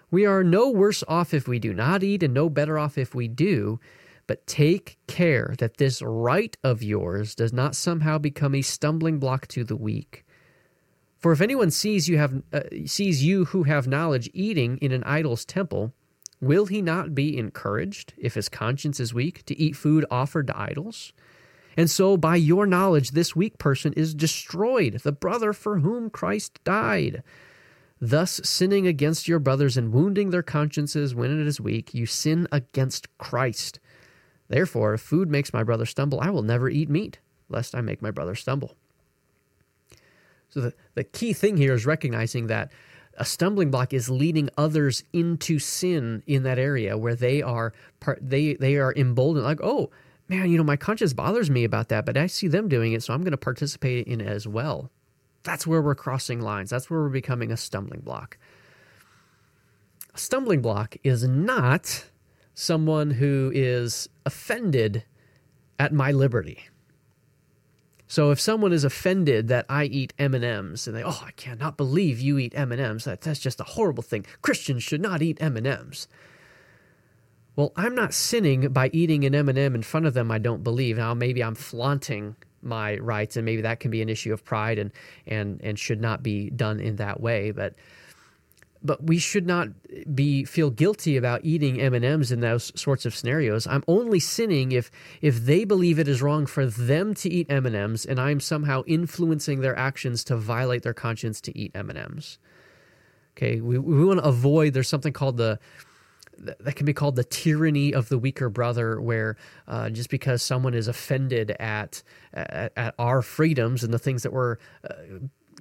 We 0.10 0.26
are 0.26 0.44
no 0.44 0.70
worse 0.70 1.04
off 1.08 1.34
if 1.34 1.48
we 1.48 1.60
do 1.60 1.74
not 1.74 2.04
eat, 2.04 2.24
and 2.24 2.34
no 2.34 2.50
better 2.50 2.78
off 2.78 2.98
if 2.98 3.16
we 3.16 3.28
do. 3.28 3.80
But 4.26 4.48
take 4.48 4.98
care 5.08 5.54
that 5.60 5.78
this 5.78 6.02
right 6.02 6.56
of 6.64 6.82
yours 6.82 7.36
does 7.36 7.52
not 7.52 7.76
somehow 7.76 8.18
become 8.18 8.56
a 8.56 8.62
stumbling 8.62 9.20
block 9.20 9.48
to 9.48 9.64
the 9.64 9.76
weak. 9.76 10.24
For 11.20 11.32
if 11.32 11.42
anyone 11.42 11.72
sees 11.72 12.10
you 12.10 12.18
have 12.18 12.42
uh, 12.52 12.62
sees 12.86 13.24
you 13.24 13.46
who 13.46 13.64
have 13.64 13.88
knowledge 13.88 14.30
eating 14.34 14.78
in 14.78 14.92
an 14.92 15.04
idol's 15.04 15.46
temple, 15.46 15.94
Will 16.44 16.66
he 16.66 16.82
not 16.82 17.16
be 17.16 17.38
encouraged, 17.38 18.14
if 18.18 18.34
his 18.34 18.50
conscience 18.50 19.00
is 19.00 19.14
weak, 19.14 19.46
to 19.46 19.58
eat 19.58 19.78
food 19.78 20.06
offered 20.12 20.48
to 20.48 20.60
idols? 20.60 21.14
And 21.78 21.90
so, 21.90 22.18
by 22.18 22.36
your 22.36 22.66
knowledge, 22.66 23.12
this 23.12 23.34
weak 23.34 23.58
person 23.58 23.94
is 23.94 24.14
destroyed, 24.14 25.00
the 25.06 25.14
brother 25.14 25.54
for 25.54 25.80
whom 25.80 26.10
Christ 26.10 26.62
died. 26.66 27.24
Thus, 28.02 28.42
sinning 28.44 28.86
against 28.86 29.26
your 29.26 29.40
brothers 29.40 29.78
and 29.78 29.94
wounding 29.94 30.32
their 30.32 30.44
consciences 30.44 31.16
when 31.16 31.32
it 31.32 31.48
is 31.48 31.62
weak, 31.62 31.94
you 31.94 32.06
sin 32.06 32.50
against 32.52 33.18
Christ. 33.18 33.80
Therefore, 34.50 34.96
if 34.96 35.02
food 35.02 35.32
makes 35.32 35.54
my 35.54 35.64
brother 35.64 35.86
stumble, 35.86 36.20
I 36.20 36.30
will 36.30 36.44
never 36.44 36.70
eat 36.70 36.90
meat, 36.90 37.20
lest 37.48 37.74
I 37.74 37.80
make 37.80 38.02
my 38.02 38.12
brother 38.12 38.36
stumble. 38.36 38.76
So, 40.50 40.60
the, 40.60 40.74
the 40.96 41.06
key 41.06 41.32
thing 41.32 41.56
here 41.56 41.74
is 41.74 41.86
recognizing 41.86 42.48
that 42.48 42.70
a 43.18 43.26
stumbling 43.26 43.72
block 43.72 43.94
is 43.94 44.10
leading 44.10 44.50
others 44.58 45.04
into 45.14 45.60
sin 45.60 46.24
in 46.26 46.44
that 46.44 46.58
area 46.58 46.98
where 46.98 47.16
they 47.16 47.42
are 47.42 47.74
part, 48.00 48.20
they 48.22 48.56
they 48.56 48.76
are 48.78 48.94
emboldened 48.96 49.46
like 49.46 49.60
oh 49.62 49.90
man 50.28 50.50
you 50.50 50.58
know 50.58 50.64
my 50.64 50.76
conscience 50.76 51.14
bothers 51.14 51.50
me 51.50 51.64
about 51.64 51.90
that 51.90 52.06
but 52.06 52.18
i 52.18 52.26
see 52.26 52.48
them 52.48 52.68
doing 52.68 52.94
it 52.94 53.04
so 53.04 53.14
i'm 53.14 53.22
going 53.22 53.32
to 53.32 53.38
participate 53.38 54.08
in 54.08 54.20
it 54.20 54.28
as 54.28 54.48
well. 54.48 54.90
That's 55.44 55.68
where 55.68 55.82
we're 55.82 55.96
crossing 55.96 56.42
lines. 56.42 56.70
That's 56.70 56.90
where 56.90 57.02
we're 57.02 57.10
becoming 57.10 57.52
a 57.52 57.58
stumbling 57.58 58.02
block. 58.02 58.38
A 60.14 60.18
stumbling 60.18 60.62
block 60.62 60.96
is 61.04 61.28
not 61.28 62.06
someone 62.54 63.12
who 63.12 63.52
is 63.54 64.08
offended 64.26 65.04
at 65.80 65.92
my 65.92 66.12
liberty 66.12 66.70
so 68.14 68.30
if 68.30 68.40
someone 68.40 68.72
is 68.72 68.84
offended 68.84 69.48
that 69.48 69.66
I 69.68 69.86
eat 69.86 70.14
M&Ms 70.20 70.86
and 70.86 70.96
they 70.96 71.04
oh 71.04 71.24
I 71.26 71.32
cannot 71.32 71.78
believe 71.78 72.20
you 72.20 72.38
eat 72.38 72.54
M&Ms 72.56 73.06
that 73.06 73.22
that's 73.22 73.40
just 73.40 73.60
a 73.60 73.64
horrible 73.64 74.04
thing 74.04 74.24
Christians 74.44 74.84
should 74.84 75.02
not 75.02 75.24
eat 75.24 75.42
M&Ms. 75.42 76.08
Well, 77.56 77.72
I'm 77.76 77.96
not 77.96 78.14
sinning 78.14 78.70
by 78.70 78.92
eating 78.94 79.26
an 79.26 79.34
M&M 79.34 79.74
in 79.74 79.82
front 79.82 80.06
of 80.06 80.14
them 80.14 80.30
I 80.30 80.38
don't 80.38 80.64
believe. 80.64 80.98
Now 80.98 81.16
maybe 81.16 81.44
I'm 81.44 81.56
flaunting 81.56 82.36
my 82.62 82.98
rights 82.98 83.36
and 83.36 83.46
maybe 83.46 83.64
that 83.64 83.80
can 83.80 83.90
be 83.90 84.04
an 84.04 84.10
issue 84.10 84.32
of 84.32 84.46
pride 84.46 84.78
and 84.78 84.92
and 85.26 85.60
and 85.64 85.80
should 85.80 86.00
not 86.00 86.22
be 86.22 86.52
done 86.52 86.80
in 86.80 86.98
that 86.98 87.20
way, 87.20 87.50
but 87.50 87.74
but 88.84 89.04
we 89.04 89.18
should 89.18 89.48
not 89.48 89.70
be 90.14 90.44
feel 90.44 90.70
guilty 90.70 91.16
about 91.16 91.42
eating 91.44 91.80
M&Ms 91.80 92.32
in 92.32 92.42
those 92.42 92.72
sorts 92.80 93.06
of 93.06 93.16
scenarios. 93.16 93.66
I'm 93.66 93.84
only 93.88 94.20
sinning 94.20 94.72
if 94.72 94.92
if 95.22 95.46
they 95.46 95.64
believe 95.64 96.00
it 96.00 96.08
is 96.08 96.22
wrong 96.22 96.46
for 96.46 96.66
them 96.66 97.14
to 97.16 97.30
eat 97.30 97.48
M&Ms 97.50 98.06
and 98.06 98.20
I'm 98.20 98.40
somehow 98.40 98.84
influencing 98.86 99.62
their 99.62 99.78
actions 99.78 100.24
to 100.26 100.36
violate 100.36 100.84
their 100.84 100.94
conscience 100.94 101.40
to 101.42 101.58
eat 101.58 101.72
M&Ms. 101.74 102.38
Okay, 103.36 103.62
we, 103.62 103.80
we 103.80 104.06
want 104.06 104.20
to 104.20 104.26
avoid 104.26 104.74
there's 104.74 104.90
something 104.90 105.14
called 105.14 105.38
the 105.38 105.60
that 106.38 106.76
can 106.76 106.86
be 106.86 106.94
called 106.94 107.16
the 107.16 107.24
tyranny 107.24 107.94
of 107.94 108.10
the 108.10 108.18
weaker 108.18 108.50
brother, 108.50 109.00
where 109.00 109.38
uh, 109.68 109.90
just 109.90 110.10
because 110.10 110.42
someone 110.42 110.74
is 110.74 110.88
offended 110.88 111.52
at, 111.60 112.02
at, 112.34 112.74
at 112.76 112.96
our 112.98 113.22
freedoms 113.22 113.84
and 113.84 113.94
the 113.94 114.00
things 114.00 114.24
that 114.24 114.34
we're 114.34 114.58
uh, 114.90 114.94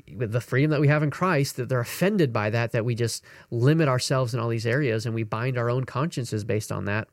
the 0.06 0.40
freedom 0.40 0.70
that 0.70 0.80
we 0.80 0.88
have 0.88 1.02
in 1.02 1.10
Christ, 1.10 1.56
that 1.56 1.68
they're 1.68 1.80
offended 1.80 2.32
by 2.32 2.50
that, 2.50 2.72
that 2.72 2.84
we 2.84 2.94
just 2.94 3.24
limit 3.50 3.88
ourselves 3.88 4.34
in 4.34 4.40
all 4.40 4.48
these 4.48 4.66
areas 4.66 5.06
and 5.06 5.14
we 5.14 5.22
bind 5.22 5.58
our 5.58 5.70
own 5.70 5.84
consciences 5.84 6.44
based 6.44 6.72
on 6.72 6.84
that. 6.86 7.08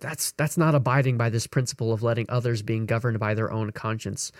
That's 0.00 0.32
that's 0.32 0.58
not 0.58 0.74
abiding 0.74 1.16
by 1.16 1.30
this 1.30 1.46
principle 1.46 1.92
of 1.92 2.02
letting 2.02 2.26
others 2.28 2.62
being 2.62 2.86
governed 2.86 3.20
by 3.20 3.34
their 3.34 3.52
own 3.52 3.70
conscience. 3.70 4.32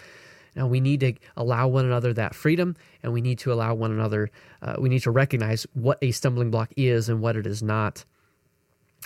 Now 0.57 0.67
we 0.67 0.81
need 0.81 1.01
to 1.01 1.15
allow 1.37 1.69
one 1.69 1.85
another 1.85 2.13
that 2.15 2.35
freedom, 2.35 2.77
and 3.03 3.13
we 3.13 3.21
need 3.21 3.39
to 3.41 3.53
allow 3.53 3.75
one 3.75 3.93
another. 3.93 4.31
Uh, 4.61 4.77
we 4.79 4.89
need 4.89 5.03
to 5.03 5.11
recognize 5.11 5.67
what 5.75 5.99
a 6.03 6.11
stumbling 6.11 6.51
block 6.51 6.73
is 6.77 7.09
and 7.09 7.21
what 7.21 7.37
it 7.37 7.47
is 7.47 7.63
not. 7.63 8.05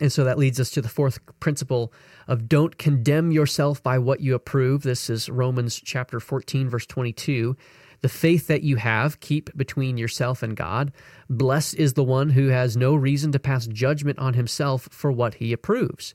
And 0.00 0.10
so 0.10 0.24
that 0.24 0.38
leads 0.38 0.58
us 0.58 0.70
to 0.70 0.80
the 0.80 0.88
fourth 0.88 1.18
principle 1.40 1.92
of 2.26 2.48
don't 2.48 2.78
condemn 2.78 3.30
yourself 3.30 3.82
by 3.82 3.98
what 3.98 4.20
you 4.20 4.34
approve. 4.34 4.82
This 4.82 5.10
is 5.10 5.28
Romans 5.28 5.80
chapter 5.84 6.18
14, 6.18 6.70
verse 6.70 6.86
22. 6.86 7.56
The 8.02 8.08
faith 8.08 8.48
that 8.48 8.62
you 8.62 8.76
have, 8.76 9.20
keep 9.20 9.56
between 9.56 9.96
yourself 9.96 10.42
and 10.42 10.56
God. 10.56 10.92
Blessed 11.30 11.74
is 11.76 11.94
the 11.94 12.04
one 12.04 12.30
who 12.30 12.48
has 12.48 12.76
no 12.76 12.94
reason 12.94 13.32
to 13.32 13.38
pass 13.38 13.66
judgment 13.66 14.18
on 14.18 14.34
himself 14.34 14.88
for 14.90 15.10
what 15.10 15.34
he 15.34 15.52
approves. 15.52 16.14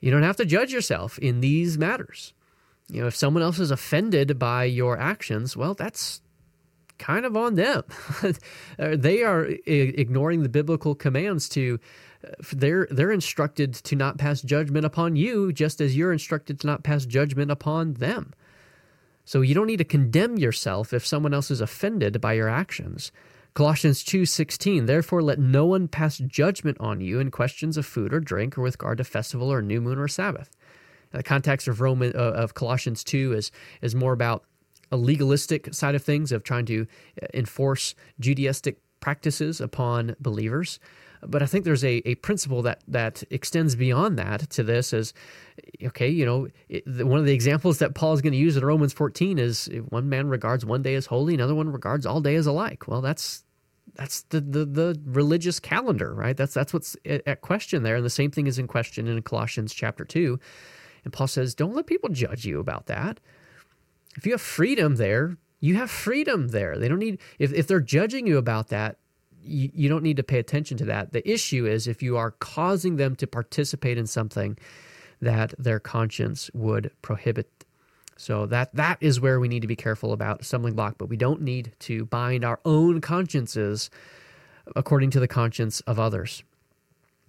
You 0.00 0.10
don't 0.10 0.22
have 0.22 0.36
to 0.36 0.44
judge 0.44 0.72
yourself 0.72 1.18
in 1.18 1.40
these 1.40 1.76
matters. 1.76 2.32
You 2.88 3.02
know, 3.02 3.08
if 3.08 3.16
someone 3.16 3.42
else 3.42 3.58
is 3.58 3.70
offended 3.70 4.38
by 4.38 4.64
your 4.64 4.98
actions, 4.98 5.56
well, 5.56 5.74
that's 5.74 6.22
kind 6.98 7.24
of 7.24 7.36
on 7.36 7.54
them. 7.54 7.84
Uh, 8.80 8.94
they 8.96 9.24
are 9.24 9.44
ignoring 9.66 10.44
the 10.44 10.48
biblical 10.48 10.94
commands 10.94 11.48
to 11.48 11.80
uh, 12.24 12.30
they're 12.52 12.86
they're 12.92 13.10
instructed 13.10 13.74
to 13.74 13.96
not 13.96 14.18
pass 14.18 14.40
judgment 14.40 14.86
upon 14.86 15.16
you 15.16 15.52
just 15.52 15.80
as 15.80 15.96
you're 15.96 16.12
instructed 16.12 16.60
to 16.60 16.66
not 16.68 16.84
pass 16.84 17.04
judgment 17.04 17.50
upon 17.50 17.94
them. 17.94 18.32
So 19.28 19.42
you 19.42 19.54
don't 19.54 19.66
need 19.66 19.76
to 19.76 19.84
condemn 19.84 20.38
yourself 20.38 20.94
if 20.94 21.06
someone 21.06 21.34
else 21.34 21.50
is 21.50 21.60
offended 21.60 22.18
by 22.18 22.32
your 22.32 22.48
actions. 22.48 23.12
Colossians 23.52 24.02
2:16 24.02 24.86
Therefore 24.86 25.20
let 25.20 25.38
no 25.38 25.66
one 25.66 25.86
pass 25.86 26.16
judgment 26.16 26.78
on 26.80 27.02
you 27.02 27.20
in 27.20 27.30
questions 27.30 27.76
of 27.76 27.84
food 27.84 28.14
or 28.14 28.20
drink 28.20 28.56
or 28.56 28.62
with 28.62 28.76
regard 28.76 28.96
to 28.96 29.04
festival 29.04 29.52
or 29.52 29.60
new 29.60 29.82
moon 29.82 29.98
or 29.98 30.08
Sabbath. 30.08 30.48
the 31.10 31.22
context 31.22 31.68
of 31.68 31.82
Roman 31.82 32.16
uh, 32.16 32.42
of 32.42 32.54
Colossians 32.54 33.04
2 33.04 33.34
is 33.34 33.52
is 33.82 33.94
more 33.94 34.14
about 34.14 34.44
a 34.90 34.96
legalistic 34.96 35.74
side 35.74 35.94
of 35.94 36.02
things 36.02 36.32
of 36.32 36.42
trying 36.42 36.64
to 36.64 36.86
uh, 37.22 37.26
enforce 37.34 37.94
Judaistic 38.18 38.76
practices 39.00 39.60
upon 39.60 40.16
believers. 40.18 40.80
But 41.26 41.42
I 41.42 41.46
think 41.46 41.64
there's 41.64 41.84
a, 41.84 42.02
a 42.08 42.14
principle 42.16 42.62
that, 42.62 42.82
that 42.88 43.22
extends 43.30 43.74
beyond 43.74 44.18
that 44.18 44.48
to 44.50 44.62
this 44.62 44.92
as, 44.92 45.12
okay, 45.82 46.08
you 46.08 46.24
know, 46.24 46.48
it, 46.68 46.86
one 47.04 47.18
of 47.18 47.26
the 47.26 47.32
examples 47.32 47.78
that 47.78 47.94
Paul 47.94 48.12
is 48.12 48.22
going 48.22 48.32
to 48.32 48.38
use 48.38 48.56
in 48.56 48.64
Romans 48.64 48.92
14 48.92 49.38
is 49.38 49.68
one 49.88 50.08
man 50.08 50.28
regards 50.28 50.64
one 50.64 50.82
day 50.82 50.94
as 50.94 51.06
holy, 51.06 51.34
another 51.34 51.54
one 51.54 51.70
regards 51.70 52.06
all 52.06 52.20
day 52.20 52.36
as 52.36 52.46
alike. 52.46 52.86
Well, 52.86 53.00
that's 53.00 53.44
that's 53.94 54.22
the, 54.24 54.40
the, 54.40 54.64
the 54.64 55.00
religious 55.06 55.58
calendar, 55.58 56.14
right? 56.14 56.36
That's 56.36 56.54
that's 56.54 56.72
what's 56.72 56.96
at 57.04 57.40
question 57.40 57.82
there. 57.82 57.96
And 57.96 58.04
the 58.04 58.10
same 58.10 58.30
thing 58.30 58.46
is 58.46 58.58
in 58.58 58.68
question 58.68 59.08
in 59.08 59.20
Colossians 59.22 59.74
chapter 59.74 60.04
2. 60.04 60.38
And 61.04 61.12
Paul 61.12 61.26
says, 61.26 61.54
don't 61.54 61.74
let 61.74 61.86
people 61.86 62.08
judge 62.10 62.44
you 62.44 62.60
about 62.60 62.86
that. 62.86 63.18
If 64.16 64.26
you 64.26 64.32
have 64.32 64.40
freedom 64.40 64.96
there, 64.96 65.36
you 65.60 65.76
have 65.76 65.90
freedom 65.90 66.48
there. 66.48 66.76
They 66.78 66.88
don't 66.88 66.98
need, 66.98 67.18
if, 67.38 67.52
if 67.52 67.66
they're 67.66 67.80
judging 67.80 68.26
you 68.26 68.38
about 68.38 68.68
that, 68.68 68.98
you, 69.48 69.70
you 69.74 69.88
don't 69.88 70.02
need 70.02 70.16
to 70.16 70.22
pay 70.22 70.38
attention 70.38 70.76
to 70.78 70.84
that. 70.86 71.12
The 71.12 71.28
issue 71.28 71.66
is 71.66 71.86
if 71.86 72.02
you 72.02 72.16
are 72.16 72.32
causing 72.32 72.96
them 72.96 73.16
to 73.16 73.26
participate 73.26 73.98
in 73.98 74.06
something 74.06 74.58
that 75.20 75.54
their 75.58 75.80
conscience 75.80 76.50
would 76.54 76.90
prohibit. 77.02 77.50
So 78.16 78.46
that 78.46 78.74
that 78.74 78.98
is 79.00 79.20
where 79.20 79.38
we 79.38 79.48
need 79.48 79.60
to 79.60 79.68
be 79.68 79.76
careful 79.76 80.12
about 80.12 80.44
stumbling 80.44 80.74
block, 80.74 80.96
but 80.98 81.08
we 81.08 81.16
don't 81.16 81.42
need 81.42 81.72
to 81.80 82.04
bind 82.06 82.44
our 82.44 82.60
own 82.64 83.00
consciences 83.00 83.90
according 84.76 85.10
to 85.10 85.20
the 85.20 85.28
conscience 85.28 85.80
of 85.82 85.98
others. 85.98 86.42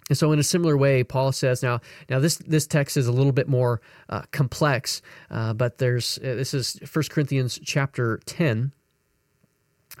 And 0.08 0.18
so, 0.18 0.32
in 0.32 0.40
a 0.40 0.42
similar 0.42 0.76
way, 0.76 1.04
Paul 1.04 1.30
says 1.30 1.62
now. 1.62 1.80
Now, 2.08 2.18
this 2.18 2.38
this 2.38 2.66
text 2.66 2.96
is 2.96 3.06
a 3.06 3.12
little 3.12 3.30
bit 3.30 3.48
more 3.48 3.80
uh, 4.08 4.22
complex, 4.32 5.00
uh, 5.30 5.52
but 5.52 5.78
there's 5.78 6.18
uh, 6.18 6.34
this 6.34 6.52
is 6.52 6.80
1 6.92 7.04
Corinthians 7.10 7.60
chapter 7.64 8.18
ten, 8.26 8.72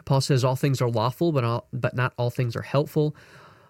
Paul 0.04 0.20
says 0.20 0.44
all 0.44 0.56
things 0.56 0.80
are 0.80 0.88
lawful, 0.88 1.32
but, 1.32 1.44
all, 1.44 1.66
but 1.72 1.94
not 1.94 2.12
all 2.16 2.30
things 2.30 2.56
are 2.56 2.62
helpful. 2.62 3.14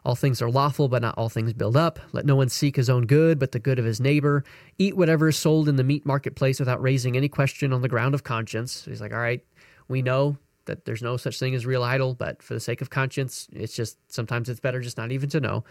All 0.04 0.14
things 0.14 0.40
are 0.40 0.50
lawful, 0.50 0.88
but 0.88 1.02
not 1.02 1.16
all 1.18 1.28
things 1.28 1.52
build 1.52 1.76
up. 1.76 1.98
Let 2.12 2.24
no 2.24 2.34
one 2.34 2.48
seek 2.48 2.76
his 2.76 2.88
own 2.88 3.06
good, 3.06 3.38
but 3.38 3.52
the 3.52 3.58
good 3.58 3.78
of 3.78 3.84
his 3.84 4.00
neighbor. 4.00 4.44
Eat 4.78 4.96
whatever 4.96 5.28
is 5.28 5.36
sold 5.36 5.68
in 5.68 5.76
the 5.76 5.84
meat 5.84 6.06
marketplace 6.06 6.58
without 6.58 6.80
raising 6.80 7.16
any 7.16 7.28
question 7.28 7.72
on 7.72 7.82
the 7.82 7.88
ground 7.88 8.14
of 8.14 8.24
conscience. 8.24 8.86
He's 8.86 9.00
like, 9.00 9.12
all 9.12 9.18
right, 9.18 9.44
we 9.88 10.00
know 10.00 10.38
that 10.64 10.84
there's 10.86 11.02
no 11.02 11.16
such 11.16 11.38
thing 11.38 11.54
as 11.54 11.66
real 11.66 11.82
idol, 11.82 12.14
but 12.14 12.42
for 12.42 12.54
the 12.54 12.60
sake 12.60 12.80
of 12.80 12.88
conscience, 12.88 13.48
it's 13.52 13.74
just 13.74 13.98
sometimes 14.10 14.48
it's 14.48 14.60
better 14.60 14.80
just 14.80 14.96
not 14.96 15.12
even 15.12 15.28
to 15.30 15.40
know. 15.40 15.64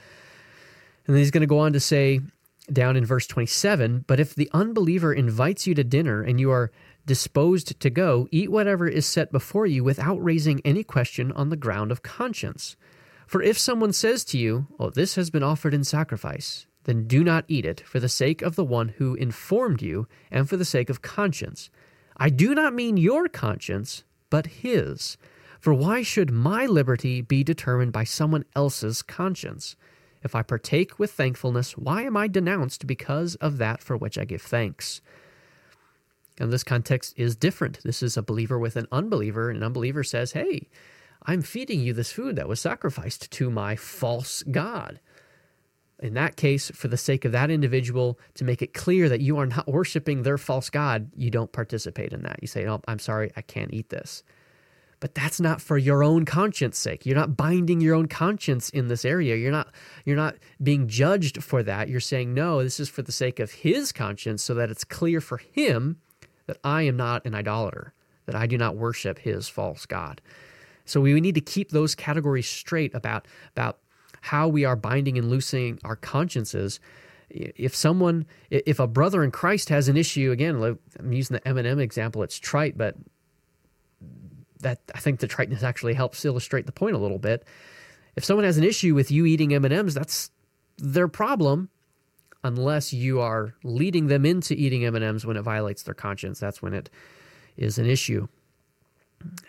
And 1.08 1.16
then 1.16 1.18
he's 1.18 1.32
going 1.32 1.42
to 1.42 1.48
go 1.48 1.60
on 1.60 1.74
to 1.74 1.80
say 1.80 2.22
down 2.74 2.96
in 2.96 3.06
verse 3.06 3.28
27 3.28 4.06
But 4.08 4.20
if 4.20 4.36
the 4.36 4.50
unbeliever 4.54 5.14
invites 5.14 5.68
you 5.68 5.74
to 5.76 5.84
dinner 5.84 6.22
and 6.22 6.40
you 6.40 6.52
are 6.52 6.72
disposed 7.06 7.80
to 7.80 7.90
go, 7.90 8.28
eat 8.32 8.52
whatever 8.52 8.88
is 8.88 9.06
set 9.06 9.32
before 9.32 9.66
you 9.66 9.84
without 9.84 10.24
raising 10.24 10.62
any 10.64 10.84
question 10.84 11.32
on 11.32 11.50
the 11.50 11.58
ground 11.58 11.92
of 11.92 12.04
conscience. 12.04 12.76
For 13.26 13.42
if 13.42 13.58
someone 13.58 13.94
says 13.94 14.24
to 14.26 14.38
you, 14.38 14.68
Oh, 14.80 14.90
this 14.90 15.16
has 15.16 15.30
been 15.30 15.44
offered 15.44 15.74
in 15.74 15.84
sacrifice, 15.84 16.68
then 16.86 17.08
do 17.08 17.24
not 17.24 17.46
eat 17.48 17.66
it 17.66 17.82
for 17.82 18.00
the 18.00 18.10
sake 18.10 18.42
of 18.42 18.56
the 18.56 18.64
one 18.64 18.90
who 18.90 19.16
informed 19.16 19.82
you 19.82 20.08
and 20.32 20.50
for 20.50 20.58
the 20.58 20.66
sake 20.66 20.90
of 20.90 21.02
conscience. 21.02 21.70
I 22.18 22.30
do 22.30 22.54
not 22.54 22.74
mean 22.74 22.98
your 22.98 23.28
conscience, 23.28 24.04
but 24.30 24.48
his. 24.48 25.18
For 25.60 25.74
why 25.74 26.04
should 26.04 26.32
my 26.32 26.66
liberty 26.66 27.22
be 27.22 27.44
determined 27.44 27.92
by 27.92 28.04
someone 28.04 28.46
else's 28.56 29.02
conscience? 29.02 29.76
If 30.24 30.36
I 30.36 30.44
partake 30.44 31.00
with 31.00 31.12
thankfulness, 31.12 31.78
why 31.78 32.04
am 32.04 32.18
I 32.18 32.28
denounced 32.28 32.88
because 32.88 33.36
of 33.36 33.58
that 33.58 33.82
for 33.82 33.96
which 33.96 34.18
I 34.18 34.26
give 34.26 34.42
thanks? 34.42 35.02
And 36.38 36.52
this 36.54 36.64
context 36.64 37.14
is 37.18 37.36
different. 37.36 37.80
This 37.84 38.02
is 38.02 38.18
a 38.18 38.22
believer 38.24 38.58
with 38.58 38.76
an 38.76 38.88
unbeliever, 38.92 39.50
and 39.50 39.58
an 39.58 39.64
unbeliever 39.64 40.04
says, 40.04 40.32
Hey, 40.32 40.70
I'm 41.26 41.42
feeding 41.42 41.82
you 41.82 41.94
this 41.94 42.12
food 42.14 42.38
that 42.38 42.48
was 42.48 42.62
sacrificed 42.62 43.30
to 43.32 43.50
my 43.50 43.76
false 43.76 44.44
God. 44.44 45.00
in 46.02 46.14
that 46.14 46.38
case, 46.38 46.72
for 46.74 46.88
the 46.88 46.96
sake 46.98 47.26
of 47.26 47.34
that 47.34 47.52
individual, 47.52 48.18
to 48.36 48.46
make 48.46 48.62
it 48.62 48.74
clear 48.74 49.10
that 49.10 49.20
you 49.20 49.38
are 49.38 49.46
not 49.46 49.68
worshiping 49.68 50.24
their 50.24 50.38
false 50.38 50.70
God, 50.70 51.12
you 51.16 51.30
don't 51.30 51.52
participate 51.52 52.14
in 52.14 52.24
that. 52.24 52.40
You 52.42 52.48
say, 52.48 52.66
Oh, 52.68 52.82
I'm 52.88 53.00
sorry, 53.00 53.32
I 53.36 53.42
can't 53.42 53.74
eat 53.74 53.90
this. 53.90 54.24
But 55.00 55.16
that's 55.16 55.40
not 55.40 55.62
for 55.62 55.78
your 55.78 56.04
own 56.04 56.26
conscience 56.26 56.78
sake. 56.78 57.06
You're 57.06 57.16
not 57.16 57.38
binding 57.38 57.80
your 57.80 57.96
own 57.96 58.08
conscience 58.08 58.70
in 58.70 58.90
this 58.90 59.06
area. 59.06 59.36
You're 59.36 59.52
not 59.52 59.70
you're 60.06 60.18
not 60.18 60.36
being 60.62 60.88
judged 60.88 61.42
for 61.44 61.64
that. 61.64 61.88
You're 61.88 62.00
saying, 62.00 62.34
no, 62.34 62.62
this 62.62 62.80
is 62.80 62.90
for 62.90 63.02
the 63.02 63.12
sake 63.12 63.40
of 63.40 63.52
his 63.52 63.92
conscience 63.92 64.44
so 64.44 64.54
that 64.56 64.70
it's 64.70 64.84
clear 64.84 65.22
for 65.22 65.38
him 65.38 65.98
that 66.48 66.58
I 66.64 66.82
am 66.84 66.98
not 66.98 67.26
an 67.26 67.36
idolater, 67.36 67.94
that 68.26 68.36
I 68.36 68.46
do 68.46 68.58
not 68.58 68.76
worship 68.76 69.20
his 69.20 69.48
false 69.48 69.86
God. 69.86 70.22
So 70.86 71.00
we 71.00 71.22
need 71.22 71.36
to 71.36 71.42
keep 71.42 71.70
those 71.70 71.96
categories 71.96 72.50
straight 72.50 72.94
about 72.94 73.28
about 73.56 73.80
how 74.22 74.48
we 74.48 74.66
are 74.66 74.76
binding 74.76 75.18
and 75.18 75.30
loosing 75.30 75.80
our 75.84 75.96
consciences. 75.96 76.80
If 77.30 77.76
someone, 77.76 78.26
if 78.50 78.80
a 78.80 78.88
brother 78.88 79.24
in 79.24 79.32
Christ 79.32 79.70
has 79.70 79.88
an 79.88 79.96
issue, 79.96 80.32
again, 80.32 80.62
I'm 81.00 81.14
using 81.14 81.36
the 81.36 81.48
M&M 81.48 81.80
example. 81.80 82.24
It's 82.24 82.40
trite, 82.40 82.76
but 82.78 82.96
that 84.60 84.80
I 84.94 85.00
think 85.00 85.20
the 85.20 85.28
triteness 85.28 85.64
actually 85.64 85.94
helps 85.94 86.24
illustrate 86.26 86.66
the 86.66 86.72
point 86.72 86.96
a 86.96 87.00
little 87.00 87.20
bit. 87.20 87.46
If 88.16 88.26
someone 88.26 88.46
has 88.46 88.58
an 88.58 88.64
issue 88.64 88.94
with 88.96 89.12
you 89.12 89.26
eating 89.26 89.54
M&Ms, 89.54 89.94
that's 89.94 90.32
their 90.78 91.08
problem 91.08 91.70
unless 92.44 92.94
you 92.94 93.20
are 93.20 93.56
leading 93.64 94.08
them 94.08 94.26
into 94.26 94.54
eating 94.54 94.86
M&Ms 94.86 95.26
when 95.26 95.38
it 95.38 95.42
violates 95.42 95.84
their 95.84 95.94
conscience. 95.94 96.40
That's 96.40 96.62
when 96.62 96.74
it 96.74 96.90
is 97.58 97.78
an 97.78 97.86
issue. 97.86 98.28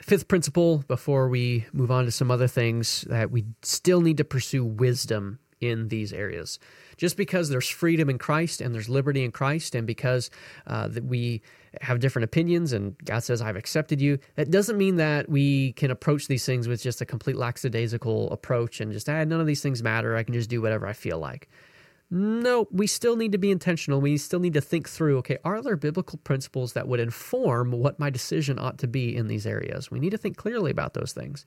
Fifth 0.03 0.27
principle 0.27 0.79
before 0.89 1.29
we 1.29 1.67
move 1.73 1.91
on 1.91 2.05
to 2.05 2.11
some 2.11 2.31
other 2.31 2.49
things 2.49 3.03
that 3.03 3.31
we 3.31 3.45
still 3.63 4.01
need 4.01 4.17
to 4.17 4.25
pursue 4.25 4.65
wisdom 4.65 5.39
in 5.61 5.89
these 5.89 6.13
areas. 6.13 6.59
Just 6.97 7.17
because 7.17 7.49
there's 7.49 7.69
freedom 7.69 8.11
in 8.11 8.19
Christ 8.19 8.61
and 8.61 8.75
there's 8.75 8.89
liberty 8.89 9.25
in 9.25 9.31
Christ, 9.31 9.75
and 9.75 9.87
because 9.87 10.31
uh, 10.67 10.89
that 10.89 11.05
we 11.05 11.43
have 11.81 12.01
different 12.01 12.25
opinions 12.25 12.73
and 12.73 12.97
God 13.05 13.21
says, 13.21 13.41
I've 13.41 13.57
accepted 13.57 14.01
you, 14.01 14.19
that 14.35 14.51
doesn't 14.51 14.77
mean 14.77 14.97
that 14.97 15.29
we 15.29 15.73
can 15.75 15.91
approach 15.91 16.27
these 16.27 16.45
things 16.45 16.67
with 16.67 16.83
just 16.83 17.01
a 17.01 17.07
complete 17.07 17.37
lackadaisical 17.37 18.31
approach 18.33 18.81
and 18.81 18.93
just, 18.93 19.09
ah, 19.09 19.25
none 19.25 19.41
of 19.41 19.47
these 19.47 19.63
things 19.63 19.83
matter. 19.83 20.17
I 20.17 20.23
can 20.23 20.35
just 20.35 20.51
do 20.51 20.61
whatever 20.61 20.87
I 20.87 20.93
feel 20.93 21.19
like. 21.19 21.49
No, 22.13 22.67
we 22.73 22.89
still 22.89 23.15
need 23.15 23.31
to 23.33 23.39
be 23.39 23.53
intentional. 23.53 24.01
We 24.01 24.17
still 24.17 24.41
need 24.41 24.55
to 24.55 24.61
think 24.61 24.89
through 24.89 25.19
okay, 25.19 25.39
are 25.45 25.63
there 25.63 25.77
biblical 25.77 26.19
principles 26.19 26.73
that 26.73 26.89
would 26.89 26.99
inform 26.99 27.71
what 27.71 28.01
my 28.01 28.11
decision 28.11 28.59
ought 28.59 28.79
to 28.79 28.89
be 28.89 29.15
in 29.15 29.29
these 29.29 29.47
areas? 29.47 29.93
We 29.93 30.01
need 30.01 30.11
to 30.11 30.19
think 30.19 30.37
clearly 30.37 30.73
about 30.73 30.95
those 30.95 31.13
things. 31.13 31.47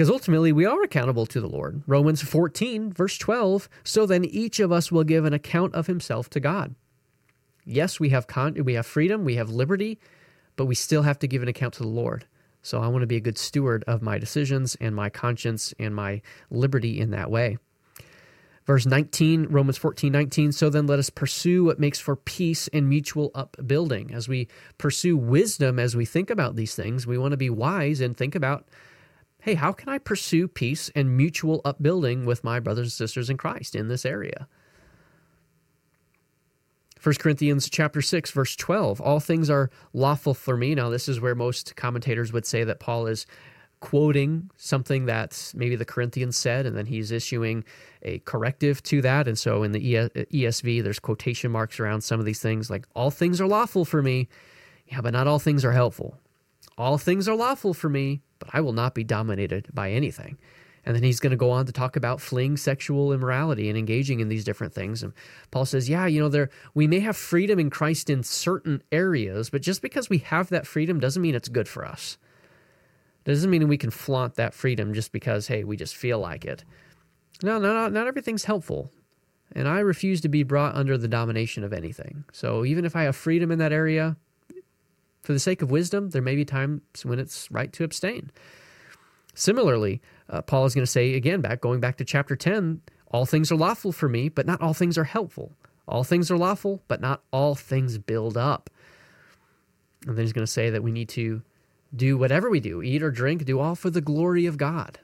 Because 0.00 0.08
ultimately, 0.08 0.50
we 0.50 0.64
are 0.64 0.82
accountable 0.82 1.26
to 1.26 1.42
the 1.42 1.46
Lord. 1.46 1.82
Romans 1.86 2.22
14, 2.22 2.90
verse 2.90 3.18
12. 3.18 3.68
So 3.84 4.06
then 4.06 4.24
each 4.24 4.58
of 4.58 4.72
us 4.72 4.90
will 4.90 5.04
give 5.04 5.26
an 5.26 5.34
account 5.34 5.74
of 5.74 5.88
himself 5.88 6.30
to 6.30 6.40
God. 6.40 6.74
Yes, 7.66 8.00
we 8.00 8.08
have, 8.08 8.26
con- 8.26 8.54
we 8.64 8.72
have 8.72 8.86
freedom, 8.86 9.26
we 9.26 9.34
have 9.34 9.50
liberty, 9.50 9.98
but 10.56 10.64
we 10.64 10.74
still 10.74 11.02
have 11.02 11.18
to 11.18 11.28
give 11.28 11.42
an 11.42 11.48
account 11.48 11.74
to 11.74 11.82
the 11.82 11.88
Lord. 11.90 12.24
So 12.62 12.80
I 12.80 12.88
want 12.88 13.02
to 13.02 13.06
be 13.06 13.16
a 13.16 13.20
good 13.20 13.36
steward 13.36 13.84
of 13.86 14.00
my 14.00 14.16
decisions 14.16 14.74
and 14.80 14.96
my 14.96 15.10
conscience 15.10 15.74
and 15.78 15.94
my 15.94 16.22
liberty 16.50 16.98
in 16.98 17.10
that 17.10 17.30
way. 17.30 17.58
Verse 18.64 18.86
19, 18.86 19.48
Romans 19.50 19.76
14, 19.76 20.10
19. 20.10 20.52
So 20.52 20.70
then 20.70 20.86
let 20.86 20.98
us 20.98 21.10
pursue 21.10 21.64
what 21.64 21.78
makes 21.78 21.98
for 21.98 22.16
peace 22.16 22.68
and 22.68 22.88
mutual 22.88 23.32
upbuilding. 23.34 24.14
As 24.14 24.28
we 24.28 24.48
pursue 24.78 25.18
wisdom, 25.18 25.78
as 25.78 25.94
we 25.94 26.06
think 26.06 26.30
about 26.30 26.56
these 26.56 26.74
things, 26.74 27.06
we 27.06 27.18
want 27.18 27.32
to 27.32 27.36
be 27.36 27.50
wise 27.50 28.00
and 28.00 28.16
think 28.16 28.34
about 28.34 28.66
hey, 29.42 29.54
how 29.54 29.72
can 29.72 29.88
I 29.88 29.98
pursue 29.98 30.48
peace 30.48 30.90
and 30.94 31.16
mutual 31.16 31.60
upbuilding 31.64 32.26
with 32.26 32.44
my 32.44 32.60
brothers 32.60 32.86
and 32.86 32.92
sisters 32.92 33.30
in 33.30 33.36
Christ 33.36 33.74
in 33.74 33.88
this 33.88 34.04
area? 34.04 34.48
1 37.02 37.14
Corinthians 37.14 37.70
chapter 37.70 38.02
6 38.02 38.30
verse 38.30 38.54
12 38.56 39.00
all 39.00 39.20
things 39.20 39.48
are 39.48 39.70
lawful 39.94 40.34
for 40.34 40.54
me 40.54 40.74
now 40.74 40.90
this 40.90 41.08
is 41.08 41.18
where 41.18 41.34
most 41.34 41.74
commentators 41.74 42.30
would 42.30 42.44
say 42.44 42.62
that 42.62 42.78
Paul 42.78 43.06
is 43.06 43.24
quoting 43.80 44.50
something 44.56 45.06
that 45.06 45.52
maybe 45.54 45.74
the 45.74 45.84
Corinthians 45.84 46.36
said, 46.36 46.66
and 46.66 46.76
then 46.76 46.86
he's 46.86 47.10
issuing 47.10 47.64
a 48.02 48.18
corrective 48.20 48.82
to 48.84 49.02
that. 49.02 49.26
And 49.26 49.38
so 49.38 49.62
in 49.62 49.72
the 49.72 49.80
ESV, 49.80 50.82
there's 50.82 50.98
quotation 50.98 51.50
marks 51.50 51.80
around 51.80 52.02
some 52.02 52.20
of 52.20 52.26
these 52.26 52.40
things, 52.40 52.70
like 52.70 52.86
all 52.94 53.10
things 53.10 53.40
are 53.40 53.46
lawful 53.46 53.84
for 53.84 54.02
me, 54.02 54.28
yeah, 54.86 55.00
but 55.00 55.12
not 55.12 55.26
all 55.26 55.38
things 55.38 55.64
are 55.64 55.72
helpful. 55.72 56.18
All 56.76 56.98
things 56.98 57.28
are 57.28 57.34
lawful 57.34 57.74
for 57.74 57.88
me, 57.88 58.22
but 58.40 58.50
I 58.52 58.60
will 58.60 58.72
not 58.72 58.94
be 58.94 59.04
dominated 59.04 59.68
by 59.72 59.92
anything. 59.92 60.38
And 60.84 60.96
then 60.96 61.02
he's 61.02 61.20
going 61.20 61.30
to 61.30 61.36
go 61.36 61.50
on 61.50 61.66
to 61.66 61.72
talk 61.72 61.94
about 61.94 62.20
fleeing 62.20 62.56
sexual 62.56 63.12
immorality 63.12 63.68
and 63.68 63.78
engaging 63.78 64.20
in 64.20 64.28
these 64.28 64.44
different 64.44 64.72
things. 64.72 65.02
And 65.02 65.12
Paul 65.50 65.66
says, 65.66 65.88
yeah, 65.88 66.06
you 66.06 66.20
know, 66.20 66.28
there 66.28 66.48
we 66.74 66.86
may 66.86 67.00
have 67.00 67.16
freedom 67.16 67.58
in 67.58 67.70
Christ 67.70 68.08
in 68.08 68.22
certain 68.22 68.82
areas, 68.90 69.50
but 69.50 69.62
just 69.62 69.82
because 69.82 70.08
we 70.08 70.18
have 70.18 70.48
that 70.48 70.66
freedom 70.66 70.98
doesn't 70.98 71.22
mean 71.22 71.34
it's 71.34 71.48
good 71.48 71.68
for 71.68 71.84
us. 71.84 72.16
Doesn't 73.24 73.50
mean 73.50 73.68
we 73.68 73.76
can 73.76 73.90
flaunt 73.90 74.36
that 74.36 74.54
freedom 74.54 74.94
just 74.94 75.12
because, 75.12 75.46
hey, 75.46 75.64
we 75.64 75.76
just 75.76 75.94
feel 75.94 76.18
like 76.18 76.46
it. 76.46 76.64
No, 77.42 77.58
no, 77.58 77.74
not, 77.74 77.92
not 77.92 78.06
everything's 78.06 78.44
helpful. 78.44 78.90
And 79.52 79.68
I 79.68 79.80
refuse 79.80 80.20
to 80.22 80.28
be 80.28 80.42
brought 80.42 80.74
under 80.74 80.96
the 80.96 81.08
domination 81.08 81.64
of 81.64 81.72
anything. 81.72 82.24
So 82.32 82.64
even 82.64 82.84
if 82.84 82.96
I 82.96 83.02
have 83.02 83.16
freedom 83.16 83.50
in 83.50 83.58
that 83.58 83.72
area, 83.72 84.16
for 85.22 85.32
the 85.32 85.38
sake 85.38 85.62
of 85.62 85.70
wisdom, 85.70 86.10
there 86.10 86.22
may 86.22 86.34
be 86.34 86.44
times 86.44 86.80
when 87.04 87.18
it's 87.18 87.50
right 87.50 87.72
to 87.74 87.84
abstain. 87.84 88.30
Similarly, 89.34 90.00
uh, 90.28 90.42
Paul 90.42 90.64
is 90.66 90.74
going 90.74 90.84
to 90.84 90.90
say 90.90 91.14
again, 91.14 91.40
back 91.40 91.60
going 91.60 91.80
back 91.80 91.96
to 91.98 92.04
chapter 92.04 92.36
10, 92.36 92.80
all 93.10 93.26
things 93.26 93.50
are 93.50 93.56
lawful 93.56 93.92
for 93.92 94.08
me, 94.08 94.28
but 94.28 94.46
not 94.46 94.60
all 94.60 94.74
things 94.74 94.96
are 94.96 95.04
helpful. 95.04 95.52
All 95.86 96.04
things 96.04 96.30
are 96.30 96.38
lawful, 96.38 96.82
but 96.88 97.00
not 97.00 97.22
all 97.32 97.54
things 97.54 97.98
build 97.98 98.36
up. 98.36 98.70
And 100.06 100.16
then 100.16 100.24
he's 100.24 100.32
going 100.32 100.46
to 100.46 100.52
say 100.52 100.70
that 100.70 100.82
we 100.82 100.92
need 100.92 101.08
to 101.10 101.42
do 101.94 102.16
whatever 102.16 102.48
we 102.48 102.60
do, 102.60 102.82
eat 102.82 103.02
or 103.02 103.10
drink, 103.10 103.44
do 103.44 103.58
all 103.58 103.74
for 103.74 103.90
the 103.90 104.00
glory 104.00 104.46
of 104.46 104.56
God. 104.56 105.00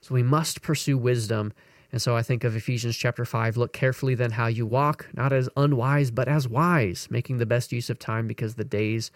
So 0.00 0.14
we 0.14 0.22
must 0.22 0.62
pursue 0.62 0.96
wisdom. 0.96 1.52
And 1.92 2.00
so 2.00 2.16
I 2.16 2.22
think 2.22 2.44
of 2.44 2.54
Ephesians 2.54 2.96
chapter 2.96 3.24
5 3.24 3.56
look 3.56 3.72
carefully 3.72 4.14
then 4.14 4.30
how 4.30 4.46
you 4.46 4.64
walk, 4.64 5.08
not 5.14 5.32
as 5.32 5.48
unwise, 5.56 6.10
but 6.10 6.28
as 6.28 6.46
wise, 6.46 7.08
making 7.10 7.38
the 7.38 7.46
best 7.46 7.72
use 7.72 7.90
of 7.90 7.98
time 7.98 8.26
because 8.26 8.54
the 8.54 8.64
days 8.64 9.10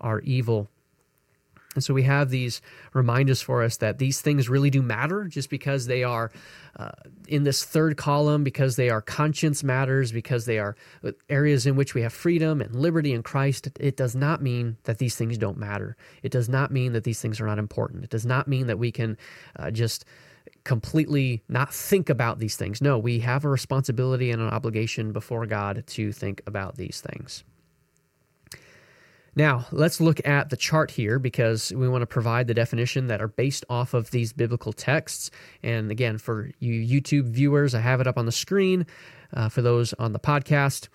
are 0.00 0.20
evil. 0.20 0.68
And 1.76 1.84
so 1.84 1.94
we 1.94 2.02
have 2.02 2.30
these 2.30 2.60
reminders 2.94 3.40
for 3.40 3.62
us 3.62 3.76
that 3.76 3.98
these 3.98 4.20
things 4.20 4.48
really 4.48 4.70
do 4.70 4.82
matter 4.82 5.26
just 5.26 5.48
because 5.50 5.86
they 5.86 6.02
are 6.02 6.32
uh, 6.76 6.90
in 7.28 7.44
this 7.44 7.64
third 7.64 7.96
column, 7.96 8.42
because 8.42 8.74
they 8.74 8.90
are 8.90 9.00
conscience 9.00 9.62
matters, 9.62 10.10
because 10.10 10.46
they 10.46 10.58
are 10.58 10.74
areas 11.28 11.66
in 11.66 11.76
which 11.76 11.94
we 11.94 12.02
have 12.02 12.12
freedom 12.12 12.60
and 12.60 12.74
liberty 12.74 13.12
in 13.12 13.22
Christ. 13.22 13.68
It 13.78 13.96
does 13.96 14.16
not 14.16 14.42
mean 14.42 14.78
that 14.82 14.98
these 14.98 15.14
things 15.14 15.38
don't 15.38 15.58
matter. 15.58 15.96
It 16.24 16.32
does 16.32 16.48
not 16.48 16.72
mean 16.72 16.92
that 16.92 17.04
these 17.04 17.20
things 17.20 17.40
are 17.40 17.46
not 17.46 17.58
important. 17.58 18.02
It 18.02 18.10
does 18.10 18.26
not 18.26 18.48
mean 18.48 18.66
that 18.66 18.78
we 18.78 18.90
can 18.90 19.16
uh, 19.56 19.70
just 19.70 20.04
completely 20.64 21.42
not 21.48 21.72
think 21.72 22.10
about 22.10 22.40
these 22.40 22.56
things. 22.56 22.82
No, 22.82 22.98
we 22.98 23.20
have 23.20 23.44
a 23.44 23.48
responsibility 23.48 24.32
and 24.32 24.42
an 24.42 24.48
obligation 24.48 25.12
before 25.12 25.46
God 25.46 25.84
to 25.86 26.10
think 26.10 26.42
about 26.48 26.76
these 26.76 27.00
things. 27.00 27.44
Now, 29.36 29.66
let's 29.70 30.00
look 30.00 30.26
at 30.26 30.50
the 30.50 30.56
chart 30.56 30.90
here 30.90 31.18
because 31.18 31.72
we 31.72 31.88
want 31.88 32.02
to 32.02 32.06
provide 32.06 32.46
the 32.48 32.54
definition 32.54 33.06
that 33.06 33.22
are 33.22 33.28
based 33.28 33.64
off 33.70 33.94
of 33.94 34.10
these 34.10 34.32
biblical 34.32 34.72
texts. 34.72 35.30
And 35.62 35.90
again, 35.90 36.18
for 36.18 36.50
you 36.58 37.00
YouTube 37.00 37.28
viewers, 37.28 37.74
I 37.74 37.80
have 37.80 38.00
it 38.00 38.06
up 38.06 38.18
on 38.18 38.26
the 38.26 38.32
screen. 38.32 38.86
Uh, 39.32 39.48
for 39.48 39.62
those 39.62 39.92
on 39.94 40.12
the 40.12 40.18
podcast, 40.18 40.88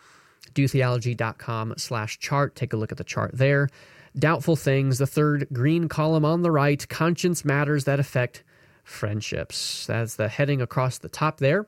dotheology.com 0.53 1.75
slash 1.77 2.19
chart. 2.19 2.55
Take 2.55 2.73
a 2.73 2.77
look 2.77 2.91
at 2.91 2.97
the 2.97 3.03
chart 3.03 3.31
there. 3.33 3.69
Doubtful 4.17 4.55
things, 4.55 4.97
the 4.97 5.07
third 5.07 5.47
green 5.51 5.87
column 5.89 6.25
on 6.25 6.41
the 6.41 6.51
right, 6.51 6.87
conscience 6.87 7.43
matters 7.43 7.83
that 7.85 7.99
affect 7.99 8.43
friendships. 8.83 9.85
That's 9.87 10.15
the 10.15 10.29
heading 10.29 10.61
across 10.61 10.97
the 10.97 11.09
top 11.09 11.39
there. 11.39 11.65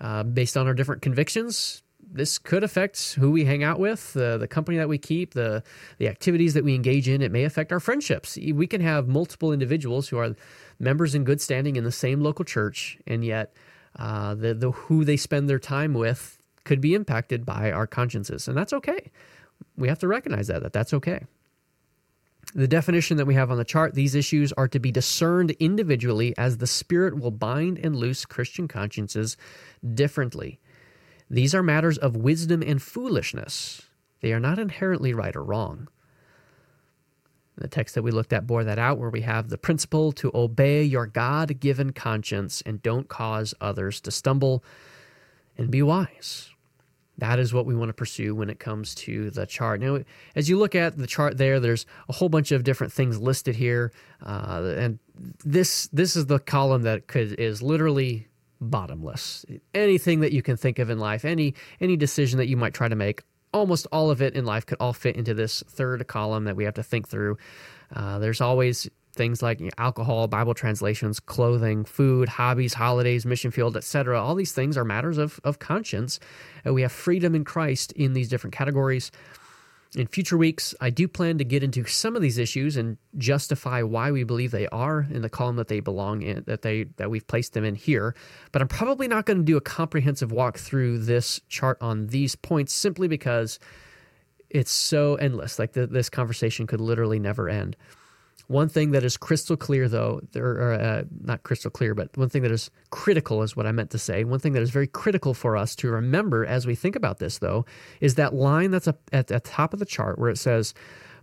Uh, 0.00 0.22
based 0.22 0.56
on 0.56 0.66
our 0.66 0.74
different 0.74 1.02
convictions, 1.02 1.82
this 2.10 2.38
could 2.38 2.64
affect 2.64 3.14
who 3.14 3.30
we 3.30 3.44
hang 3.44 3.62
out 3.62 3.78
with, 3.78 4.12
the 4.12 4.38
the 4.38 4.48
company 4.48 4.78
that 4.78 4.88
we 4.88 4.98
keep, 4.98 5.34
the 5.34 5.62
the 5.98 6.08
activities 6.08 6.54
that 6.54 6.64
we 6.64 6.74
engage 6.74 7.08
in. 7.08 7.22
It 7.22 7.32
may 7.32 7.44
affect 7.44 7.72
our 7.72 7.80
friendships. 7.80 8.36
We 8.36 8.66
can 8.66 8.80
have 8.80 9.08
multiple 9.08 9.52
individuals 9.52 10.08
who 10.08 10.18
are 10.18 10.34
members 10.78 11.14
in 11.14 11.24
good 11.24 11.40
standing 11.40 11.76
in 11.76 11.84
the 11.84 11.92
same 11.92 12.20
local 12.20 12.44
church, 12.44 12.98
and 13.06 13.24
yet 13.24 13.54
uh, 13.96 14.34
the 14.34 14.54
the 14.54 14.70
who 14.70 15.04
they 15.04 15.16
spend 15.16 15.48
their 15.48 15.58
time 15.58 15.94
with 15.94 16.38
could 16.64 16.80
be 16.80 16.94
impacted 16.94 17.44
by 17.44 17.70
our 17.70 17.86
consciences, 17.86 18.48
and 18.48 18.56
that's 18.56 18.72
okay. 18.72 19.10
We 19.76 19.88
have 19.88 19.98
to 20.00 20.08
recognize 20.08 20.46
that 20.48 20.62
that 20.62 20.72
that's 20.72 20.94
okay. 20.94 21.24
The 22.54 22.68
definition 22.68 23.18
that 23.18 23.26
we 23.26 23.34
have 23.34 23.50
on 23.50 23.58
the 23.58 23.64
chart, 23.64 23.94
these 23.94 24.14
issues 24.14 24.54
are 24.54 24.68
to 24.68 24.78
be 24.78 24.90
discerned 24.90 25.50
individually 25.60 26.34
as 26.38 26.56
the 26.56 26.66
Spirit 26.66 27.18
will 27.18 27.30
bind 27.30 27.78
and 27.78 27.94
loose 27.94 28.24
Christian 28.24 28.66
consciences 28.66 29.36
differently. 29.94 30.58
These 31.30 31.54
are 31.54 31.62
matters 31.62 31.98
of 31.98 32.16
wisdom 32.16 32.62
and 32.62 32.82
foolishness. 32.82 33.82
They 34.20 34.32
are 34.32 34.40
not 34.40 34.58
inherently 34.58 35.14
right 35.14 35.36
or 35.36 35.44
wrong. 35.44 35.88
The 37.56 37.68
text 37.68 37.94
that 37.96 38.02
we 38.02 38.12
looked 38.12 38.32
at 38.32 38.46
bore 38.46 38.64
that 38.64 38.78
out, 38.78 38.98
where 38.98 39.10
we 39.10 39.22
have 39.22 39.48
the 39.48 39.58
principle 39.58 40.12
to 40.12 40.30
obey 40.34 40.82
your 40.84 41.06
God 41.06 41.60
given 41.60 41.92
conscience 41.92 42.62
and 42.66 42.82
don't 42.82 43.08
cause 43.08 43.54
others 43.60 44.00
to 44.02 44.10
stumble. 44.10 44.62
and 45.58 45.70
be 45.70 45.82
wise. 45.82 46.50
That 47.18 47.40
is 47.40 47.52
what 47.52 47.66
we 47.66 47.74
want 47.74 47.88
to 47.90 47.94
pursue 47.94 48.34
when 48.34 48.48
it 48.48 48.60
comes 48.60 48.94
to 48.96 49.30
the 49.30 49.44
chart. 49.44 49.80
Now, 49.80 50.00
as 50.36 50.48
you 50.48 50.58
look 50.58 50.74
at 50.76 50.96
the 50.96 51.06
chart 51.06 51.36
there, 51.36 51.58
there's 51.60 51.84
a 52.08 52.12
whole 52.12 52.28
bunch 52.28 52.52
of 52.52 52.64
different 52.64 52.92
things 52.92 53.18
listed 53.20 53.56
here, 53.56 53.92
uh, 54.24 54.74
and 54.78 55.00
this 55.44 55.88
this 55.92 56.14
is 56.14 56.26
the 56.26 56.38
column 56.38 56.82
that 56.82 57.08
could 57.08 57.32
is 57.40 57.60
literally 57.60 58.28
bottomless. 58.60 59.44
Anything 59.74 60.20
that 60.20 60.32
you 60.32 60.42
can 60.42 60.56
think 60.56 60.78
of 60.78 60.90
in 60.90 60.98
life, 60.98 61.24
any 61.24 61.54
any 61.80 61.96
decision 61.96 62.38
that 62.38 62.48
you 62.48 62.56
might 62.56 62.74
try 62.74 62.88
to 62.88 62.96
make, 62.96 63.22
almost 63.52 63.86
all 63.92 64.10
of 64.10 64.22
it 64.22 64.34
in 64.34 64.44
life 64.44 64.66
could 64.66 64.78
all 64.80 64.92
fit 64.92 65.16
into 65.16 65.34
this 65.34 65.62
third 65.68 66.06
column 66.06 66.44
that 66.44 66.56
we 66.56 66.64
have 66.64 66.74
to 66.74 66.82
think 66.82 67.08
through. 67.08 67.36
Uh, 67.94 68.18
there's 68.18 68.40
always 68.40 68.88
things 69.14 69.42
like 69.42 69.58
you 69.60 69.66
know, 69.66 69.72
alcohol, 69.78 70.28
Bible 70.28 70.54
translations, 70.54 71.18
clothing, 71.18 71.84
food, 71.84 72.28
hobbies, 72.28 72.74
holidays, 72.74 73.26
mission 73.26 73.50
field, 73.50 73.76
etc. 73.76 74.22
All 74.22 74.34
these 74.34 74.52
things 74.52 74.76
are 74.76 74.84
matters 74.84 75.18
of, 75.18 75.40
of 75.44 75.58
conscience. 75.58 76.20
And 76.64 76.74
we 76.74 76.82
have 76.82 76.92
freedom 76.92 77.34
in 77.34 77.44
Christ 77.44 77.92
in 77.92 78.12
these 78.12 78.28
different 78.28 78.54
categories. 78.54 79.10
In 79.96 80.06
future 80.06 80.36
weeks, 80.36 80.74
I 80.82 80.90
do 80.90 81.08
plan 81.08 81.38
to 81.38 81.44
get 81.44 81.62
into 81.62 81.84
some 81.86 82.14
of 82.14 82.20
these 82.20 82.36
issues 82.36 82.76
and 82.76 82.98
justify 83.16 83.82
why 83.82 84.10
we 84.10 84.22
believe 84.22 84.50
they 84.50 84.68
are 84.68 85.06
in 85.10 85.22
the 85.22 85.30
column 85.30 85.56
that 85.56 85.68
they 85.68 85.80
belong 85.80 86.20
in, 86.20 86.44
that 86.46 86.60
they 86.60 86.84
that 86.96 87.10
we've 87.10 87.26
placed 87.26 87.54
them 87.54 87.64
in 87.64 87.74
here. 87.74 88.14
But 88.52 88.60
I'm 88.60 88.68
probably 88.68 89.08
not 89.08 89.24
going 89.24 89.38
to 89.38 89.44
do 89.44 89.56
a 89.56 89.62
comprehensive 89.62 90.30
walk 90.30 90.58
through 90.58 90.98
this 90.98 91.40
chart 91.48 91.78
on 91.80 92.08
these 92.08 92.36
points 92.36 92.74
simply 92.74 93.08
because 93.08 93.58
it's 94.50 94.70
so 94.70 95.14
endless. 95.16 95.58
Like 95.58 95.72
the, 95.72 95.86
this 95.86 96.10
conversation 96.10 96.66
could 96.66 96.80
literally 96.80 97.18
never 97.18 97.48
end. 97.48 97.74
One 98.48 98.70
thing 98.70 98.92
that 98.92 99.04
is 99.04 99.18
crystal 99.18 99.58
clear, 99.58 99.88
though, 99.90 100.22
or 100.34 100.72
uh, 100.72 101.02
not 101.20 101.42
crystal 101.42 101.70
clear, 101.70 101.94
but 101.94 102.16
one 102.16 102.30
thing 102.30 102.42
that 102.42 102.50
is 102.50 102.70
critical 102.90 103.42
is 103.42 103.54
what 103.54 103.66
I 103.66 103.72
meant 103.72 103.90
to 103.90 103.98
say. 103.98 104.24
One 104.24 104.40
thing 104.40 104.54
that 104.54 104.62
is 104.62 104.70
very 104.70 104.86
critical 104.86 105.34
for 105.34 105.54
us 105.54 105.76
to 105.76 105.90
remember 105.90 106.46
as 106.46 106.66
we 106.66 106.74
think 106.74 106.96
about 106.96 107.18
this, 107.18 107.38
though, 107.38 107.66
is 108.00 108.14
that 108.14 108.34
line 108.34 108.70
that's 108.70 108.88
at 109.12 109.26
the 109.26 109.40
top 109.40 109.74
of 109.74 109.80
the 109.80 109.84
chart 109.84 110.18
where 110.18 110.30
it 110.30 110.38
says, 110.38 110.72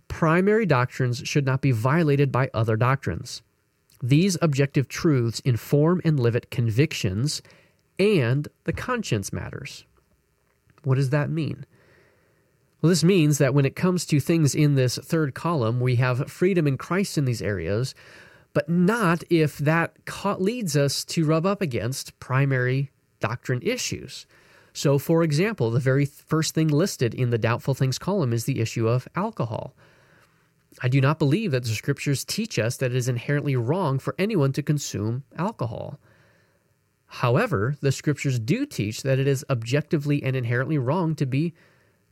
primary 0.06 0.66
doctrines 0.66 1.18
should 1.24 1.44
not 1.44 1.60
be 1.60 1.72
violated 1.72 2.30
by 2.30 2.48
other 2.54 2.76
doctrines. 2.76 3.42
These 4.00 4.38
objective 4.40 4.86
truths 4.86 5.40
inform 5.40 6.00
and 6.04 6.20
live 6.20 6.36
at 6.36 6.52
convictions, 6.52 7.42
and 7.98 8.46
the 8.64 8.72
conscience 8.72 9.32
matters. 9.32 9.84
What 10.84 10.94
does 10.94 11.10
that 11.10 11.28
mean? 11.28 11.66
Well, 12.86 12.90
this 12.90 13.02
means 13.02 13.38
that 13.38 13.52
when 13.52 13.64
it 13.64 13.74
comes 13.74 14.06
to 14.06 14.20
things 14.20 14.54
in 14.54 14.76
this 14.76 14.96
third 14.96 15.34
column, 15.34 15.80
we 15.80 15.96
have 15.96 16.30
freedom 16.30 16.68
in 16.68 16.78
Christ 16.78 17.18
in 17.18 17.24
these 17.24 17.42
areas, 17.42 17.96
but 18.52 18.68
not 18.68 19.24
if 19.28 19.58
that 19.58 19.96
leads 20.38 20.76
us 20.76 21.04
to 21.06 21.24
rub 21.24 21.44
up 21.44 21.60
against 21.60 22.16
primary 22.20 22.92
doctrine 23.18 23.60
issues. 23.62 24.24
So, 24.72 25.00
for 25.00 25.24
example, 25.24 25.72
the 25.72 25.80
very 25.80 26.04
first 26.04 26.54
thing 26.54 26.68
listed 26.68 27.12
in 27.12 27.30
the 27.30 27.38
doubtful 27.38 27.74
things 27.74 27.98
column 27.98 28.32
is 28.32 28.44
the 28.44 28.60
issue 28.60 28.86
of 28.86 29.08
alcohol. 29.16 29.74
I 30.80 30.86
do 30.86 31.00
not 31.00 31.18
believe 31.18 31.50
that 31.50 31.64
the 31.64 31.70
scriptures 31.70 32.24
teach 32.24 32.56
us 32.56 32.76
that 32.76 32.92
it 32.92 32.96
is 32.96 33.08
inherently 33.08 33.56
wrong 33.56 33.98
for 33.98 34.14
anyone 34.16 34.52
to 34.52 34.62
consume 34.62 35.24
alcohol. 35.36 35.98
However, 37.06 37.76
the 37.80 37.90
scriptures 37.90 38.38
do 38.38 38.64
teach 38.64 39.02
that 39.02 39.18
it 39.18 39.26
is 39.26 39.44
objectively 39.50 40.22
and 40.22 40.36
inherently 40.36 40.78
wrong 40.78 41.16
to 41.16 41.26
be 41.26 41.52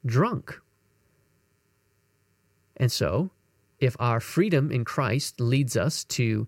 drunk. 0.04 0.60
And 2.76 2.90
so, 2.90 3.30
if 3.78 3.96
our 3.98 4.20
freedom 4.20 4.70
in 4.70 4.84
Christ 4.84 5.40
leads 5.40 5.76
us 5.76 6.04
to 6.04 6.46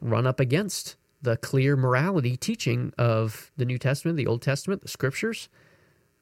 run 0.00 0.26
up 0.26 0.40
against 0.40 0.96
the 1.22 1.36
clear 1.36 1.76
morality 1.76 2.36
teaching 2.36 2.92
of 2.98 3.50
the 3.56 3.64
New 3.64 3.78
Testament, 3.78 4.16
the 4.16 4.26
Old 4.26 4.42
Testament, 4.42 4.82
the 4.82 4.88
scriptures, 4.88 5.48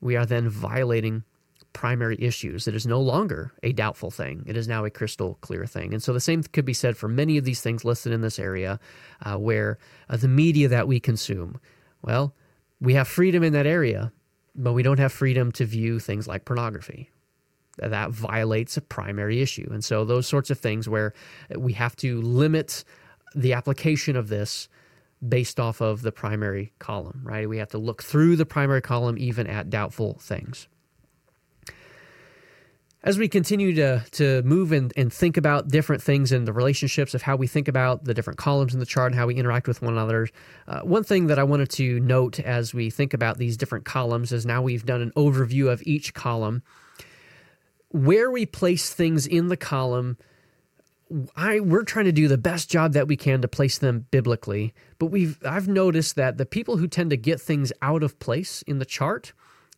we 0.01 0.16
are 0.16 0.27
then 0.27 0.48
violating 0.48 1.25
primary 1.72 2.16
issues. 2.20 2.68
It 2.68 2.75
is 2.75 2.87
no 2.87 3.01
longer 3.01 3.53
a 3.62 3.72
doubtful 3.72 4.11
thing. 4.11 4.44
It 4.46 4.57
is 4.57 4.68
now 4.68 4.85
a 4.85 4.90
crystal 4.90 5.38
clear 5.40 5.66
thing. 5.66 5.92
And 5.92 6.03
so 6.03 6.12
the 6.12 6.20
same 6.20 6.42
could 6.42 6.64
be 6.64 6.75
said 6.75 6.96
for 6.96 7.09
many 7.09 7.38
of 7.38 7.44
these 7.44 7.61
things 7.61 7.85
listed 7.85 8.12
in 8.12 8.20
this 8.20 8.38
area 8.38 8.79
uh, 9.22 9.37
where 9.37 9.79
uh, 10.09 10.16
the 10.16 10.29
media 10.29 10.68
that 10.68 10.87
we 10.87 11.01
consume, 11.01 11.61
well, 12.03 12.35
we 12.81 12.94
have 12.94 13.09
freedom 13.09 13.42
in 13.42 13.53
that 13.55 13.66
area, 13.66 14.12
but 14.55 14.72
we 14.72 14.83
don't 14.83 14.98
have 14.98 15.12
freedom 15.12 15.51
to 15.53 15.64
view 15.64 15.98
things 15.98 16.29
like 16.29 16.44
pornography. 16.44 17.11
That 17.78 18.11
violates 18.11 18.76
a 18.76 18.82
primary 18.82 19.40
issue. 19.40 19.68
And 19.72 19.82
so, 19.85 20.04
those 20.04 20.26
sorts 20.26 20.50
of 20.50 20.58
things 20.58 20.88
where 20.88 21.14
we 21.56 21.72
have 21.72 21.96
to 21.96 22.20
limit 22.20 22.85
the 23.35 23.54
application 23.54 24.16
of 24.16 24.28
this 24.28 24.68
based 25.26 25.61
off 25.61 25.80
of 25.80 26.02
the 26.02 26.12
primary 26.12 26.72
column, 26.78 27.20
right? 27.22 27.48
We 27.48 27.58
have 27.58 27.70
to 27.70 27.78
look 27.78 28.02
through 28.02 28.37
the 28.37 28.46
primary 28.46 28.82
column 28.82 29.16
even 29.18 29.46
at 29.46 29.70
doubtful 29.70 30.18
things. 30.20 30.68
As 33.04 33.18
we 33.18 33.28
continue 33.28 33.74
to, 33.74 34.04
to 34.12 34.42
move 34.42 34.70
and, 34.70 34.92
and 34.96 35.12
think 35.12 35.37
about 35.37 35.68
different 35.68 36.00
things 36.00 36.30
in 36.30 36.44
the 36.44 36.52
relationships 36.52 37.14
of 37.14 37.22
how 37.22 37.35
we 37.35 37.48
think 37.48 37.66
about 37.66 38.04
the 38.04 38.14
different 38.14 38.38
columns 38.38 38.74
in 38.74 38.80
the 38.80 38.87
chart 38.87 39.11
and 39.11 39.18
how 39.18 39.26
we 39.26 39.35
interact 39.35 39.66
with 39.66 39.82
one 39.82 39.94
another, 39.94 40.28
uh, 40.68 40.82
one 40.82 41.02
thing 41.02 41.26
that 41.26 41.37
I 41.37 41.42
wanted 41.42 41.68
to 41.70 41.98
note 41.98 42.38
as 42.38 42.72
we 42.72 42.90
think 42.90 43.12
about 43.12 43.38
these 43.38 43.56
different 43.56 43.85
columns 43.85 44.30
is 44.30 44.46
now 44.46 44.62
we've 44.62 44.87
done 44.87 45.02
an 45.02 45.11
overview 45.16 45.68
of 45.68 45.82
each 45.85 46.14
column. 46.14 46.62
Where 47.92 48.31
we 48.31 48.46
place 48.46 48.92
things 48.92 49.26
in 49.26 49.48
the 49.48 49.57
column, 49.57 50.16
I 51.37 51.61
we're 51.61 51.85
trying 51.85 52.07
to 52.07 52.12
do 52.12 52.26
the 52.26 52.38
best 52.38 52.70
job 52.70 52.94
that 52.94 53.07
we 53.07 53.16
can 53.16 53.42
to 53.42 53.48
place 53.48 53.78
them 53.78 54.07
biblically, 54.11 54.72
but 54.98 55.07
we've 55.07 55.38
I've 55.44 55.68
noticed 55.68 56.16
that 56.16 56.38
the 56.38 56.46
people 56.46 56.78
who 56.78 56.88
tend 56.88 57.11
to 57.11 57.16
get 57.16 57.40
things 57.40 57.72
out 57.83 58.02
of 58.02 58.18
place 58.18 58.62
in 58.62 58.78
the 58.78 58.85
chart 58.85 59.33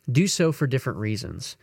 do 0.09 0.27
so 0.27 0.51
for 0.51 0.65
different 0.65 0.99
reasons. 0.99 1.57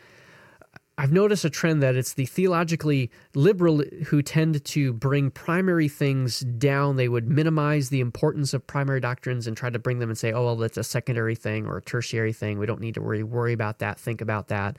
I've 0.99 1.13
noticed 1.13 1.45
a 1.47 1.51
trend 1.51 1.83
that 1.83 1.97
it's 1.97 2.13
the 2.13 2.27
theologically 2.27 3.11
liberal 3.35 3.83
who 4.07 4.21
tend 4.21 4.63
to 4.63 4.93
bring 4.93 5.31
primary 5.31 5.89
things 5.89 6.41
down. 6.41 6.97
They 6.97 7.09
would 7.09 7.29
minimize 7.29 7.89
the 7.89 8.01
importance 8.01 8.53
of 8.53 8.67
primary 8.67 9.01
doctrines 9.01 9.47
and 9.47 9.57
try 9.57 9.71
to 9.71 9.79
bring 9.79 10.01
them 10.01 10.11
and 10.11 10.19
say, 10.19 10.33
oh, 10.33 10.45
well, 10.45 10.57
that's 10.57 10.77
a 10.77 10.85
secondary 10.85 11.35
thing 11.35 11.67
or 11.67 11.79
a 11.79 11.83
tertiary 11.83 12.35
thing. 12.35 12.59
We 12.59 12.67
don't 12.67 12.81
need 12.81 12.95
to 12.95 13.01
worry, 13.01 13.23
worry 13.23 13.55
about 13.55 13.79
that, 13.79 13.99
think 13.99 14.21
about 14.21 14.49
that. 14.49 14.77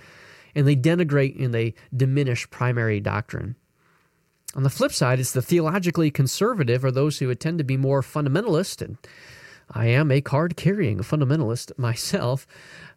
And 0.55 0.67
they 0.67 0.75
denigrate 0.75 1.43
and 1.43 1.53
they 1.53 1.73
diminish 1.95 2.49
primary 2.49 2.99
doctrine. 2.99 3.55
On 4.55 4.63
the 4.63 4.69
flip 4.69 4.91
side, 4.91 5.19
it's 5.19 5.31
the 5.31 5.41
theologically 5.41 6.11
conservative 6.11 6.85
or 6.85 6.91
those 6.91 7.17
who 7.17 7.33
tend 7.33 7.57
to 7.57 7.63
be 7.63 7.77
more 7.77 8.01
fundamentalist 8.01 8.81
and 8.81 8.97
I 9.71 9.87
am 9.87 10.11
a 10.11 10.21
card 10.21 10.55
carrying 10.55 10.99
fundamentalist 10.99 11.77
myself. 11.77 12.45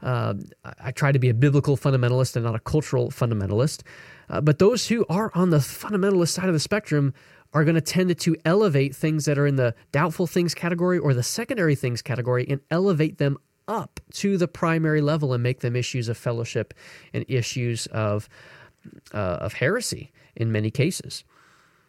Uh, 0.03 0.35
I 0.81 0.91
try 0.93 1.13
to 1.13 1.19
be 1.19 1.29
a 1.29 1.35
biblical 1.35 1.77
fundamentalist 1.77 2.37
and 2.37 2.45
not 2.45 2.55
a 2.55 2.61
cultural 2.61 3.11
fundamentalist. 3.11 3.83
Uh, 4.29 4.41
but 4.41 4.59
those 4.59 4.89
who 4.89 5.07
are 5.09 5.31
on 5.35 5.51
the 5.51 5.59
fundamentalist 5.59 6.31
side 6.31 6.49
of 6.49 6.55
the 6.55 6.61
spectrum 6.61 7.15
are 7.55 7.65
going 7.65 7.77
to 7.77 7.81
tend 7.81 8.19
to 8.19 8.37
elevate 8.45 8.95
things 8.95 9.25
that 9.25 9.39
are 9.39 9.47
in 9.47 9.57
the 9.57 9.75
doubtful 9.93 10.27
things 10.27 10.55
category 10.55 10.99
or 10.99 11.15
the 11.15 11.23
secondary 11.23 11.75
things 11.75 12.03
category 12.03 12.47
and 12.49 12.61
elevate 12.71 13.19
them 13.19 13.39
up 13.69 14.01
to 14.13 14.37
the 14.37 14.49
primary 14.49 15.01
level 15.01 15.33
and 15.33 15.43
make 15.43 15.61
them 15.61 15.77
issues 15.77 16.09
of 16.09 16.17
fellowship 16.17 16.75
and 17.13 17.25
issues 17.29 17.87
of 17.89 18.29
uh, 19.13 19.39
of 19.41 19.55
heresy 19.55 20.13
in 20.37 20.53
many 20.53 20.71
cases. 20.71 21.25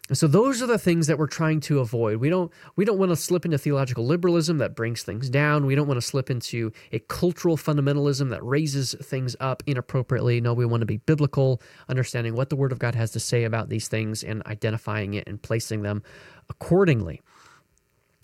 And 0.10 0.18
so 0.18 0.26
those 0.26 0.62
are 0.62 0.68
the 0.68 0.78
things 0.78 1.08
that 1.08 1.20
we're 1.20 1.28
trying 1.28 1.60
to 1.62 1.80
avoid. 1.80 2.18
We 2.18 2.30
don't 2.30 2.52
we 2.78 2.86
don't 2.86 2.98
want 2.98 3.12
to 3.12 3.16
slip 3.16 3.44
into 3.44 3.58
theological 3.58 4.06
liberalism 4.06 4.58
that 4.60 4.74
brings 4.74 5.04
things 5.04 5.30
down. 5.30 5.66
We 5.66 5.76
don't 5.76 5.88
want 5.88 5.98
to 5.98 6.06
slip 6.06 6.30
into 6.30 6.72
a 6.94 7.00
cultural 7.00 7.58
fundamentalism 7.58 8.30
that 8.30 8.44
raises 8.44 8.96
things 9.02 9.36
up 9.40 9.64
inappropriately. 9.66 10.40
No, 10.40 10.54
we 10.54 10.66
want 10.66 10.82
to 10.82 10.86
be 10.86 10.98
biblical, 10.98 11.62
understanding 11.90 12.36
what 12.36 12.50
the 12.50 12.56
word 12.56 12.72
of 12.72 12.80
God 12.80 12.96
has 12.96 13.12
to 13.12 13.20
say 13.20 13.44
about 13.44 13.68
these 13.68 13.90
things 13.90 14.24
and 14.24 14.42
identifying 14.46 15.14
it 15.14 15.28
and 15.28 15.42
placing 15.42 15.82
them 15.82 16.04
accordingly. 16.50 17.22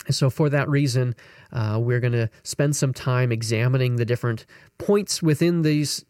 So, 0.10 0.30
for 0.30 0.50
that 0.50 0.70
reason, 0.70 1.16
uh, 1.52 1.80
we're 1.82 2.00
going 2.00 2.14
to 2.14 2.30
spend 2.44 2.76
some 2.76 2.94
time 2.94 3.32
examining 3.32 3.96
the 3.96 4.06
different 4.06 4.46
points 4.78 5.22
within 5.22 5.62
these 5.62 6.04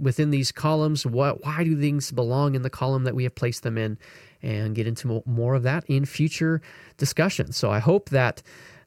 within 0.00 0.30
these 0.30 0.50
columns. 0.50 1.06
What, 1.06 1.44
why 1.44 1.62
do 1.62 1.80
things 1.80 2.10
belong 2.10 2.56
in 2.56 2.62
the 2.62 2.70
column 2.70 3.04
that 3.04 3.14
we 3.14 3.22
have 3.22 3.36
placed 3.36 3.62
them 3.62 3.78
in? 3.78 3.96
and 4.42 4.74
get 4.74 4.86
into 4.86 5.22
more 5.26 5.54
of 5.54 5.62
that 5.64 5.84
in 5.86 6.04
future 6.04 6.60
discussions. 6.96 7.56
So 7.56 7.70
I 7.70 7.78
hope 7.78 8.10
that 8.10 8.42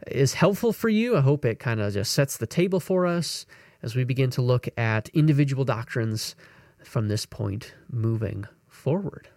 is 0.08 0.34
helpful 0.34 0.74
for 0.74 0.90
you. 0.90 1.18
I 1.18 1.22
hope 1.22 1.46
it 1.46 1.60
kind 1.60 1.80
of 1.80 1.94
just 1.94 2.14
sets 2.14 2.38
the 2.38 2.48
table 2.48 2.80
for 2.80 3.06
us 3.06 3.46
as 3.84 3.96
we 3.96 4.04
begin 4.04 4.30
to 4.32 4.42
look 4.42 4.68
at 4.78 5.10
individual 5.10 5.66
doctrines 5.66 6.36
from 6.84 7.08
this 7.08 7.26
point 7.26 7.74
moving 7.90 8.46
forward. 8.68 9.28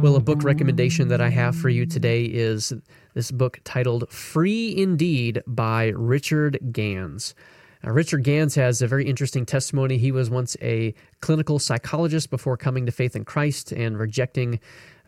Well, 0.00 0.14
a 0.14 0.20
book 0.20 0.44
recommendation 0.44 1.08
that 1.08 1.20
I 1.20 1.28
have 1.28 1.56
for 1.56 1.68
you 1.68 1.84
today 1.84 2.24
is 2.24 2.72
this 3.14 3.32
book 3.32 3.60
titled 3.64 4.08
Free 4.10 4.76
Indeed 4.76 5.42
by 5.46 5.88
Richard 5.88 6.58
Ganz. 6.70 7.34
Uh, 7.84 7.90
Richard 7.90 8.22
Ganz 8.22 8.54
has 8.54 8.80
a 8.80 8.86
very 8.86 9.06
interesting 9.06 9.44
testimony. 9.44 9.98
He 9.98 10.12
was 10.12 10.30
once 10.30 10.56
a 10.62 10.94
clinical 11.20 11.58
psychologist 11.58 12.30
before 12.30 12.56
coming 12.56 12.86
to 12.86 12.92
faith 12.92 13.16
in 13.16 13.24
Christ 13.24 13.72
and 13.72 13.98
rejecting 13.98 14.60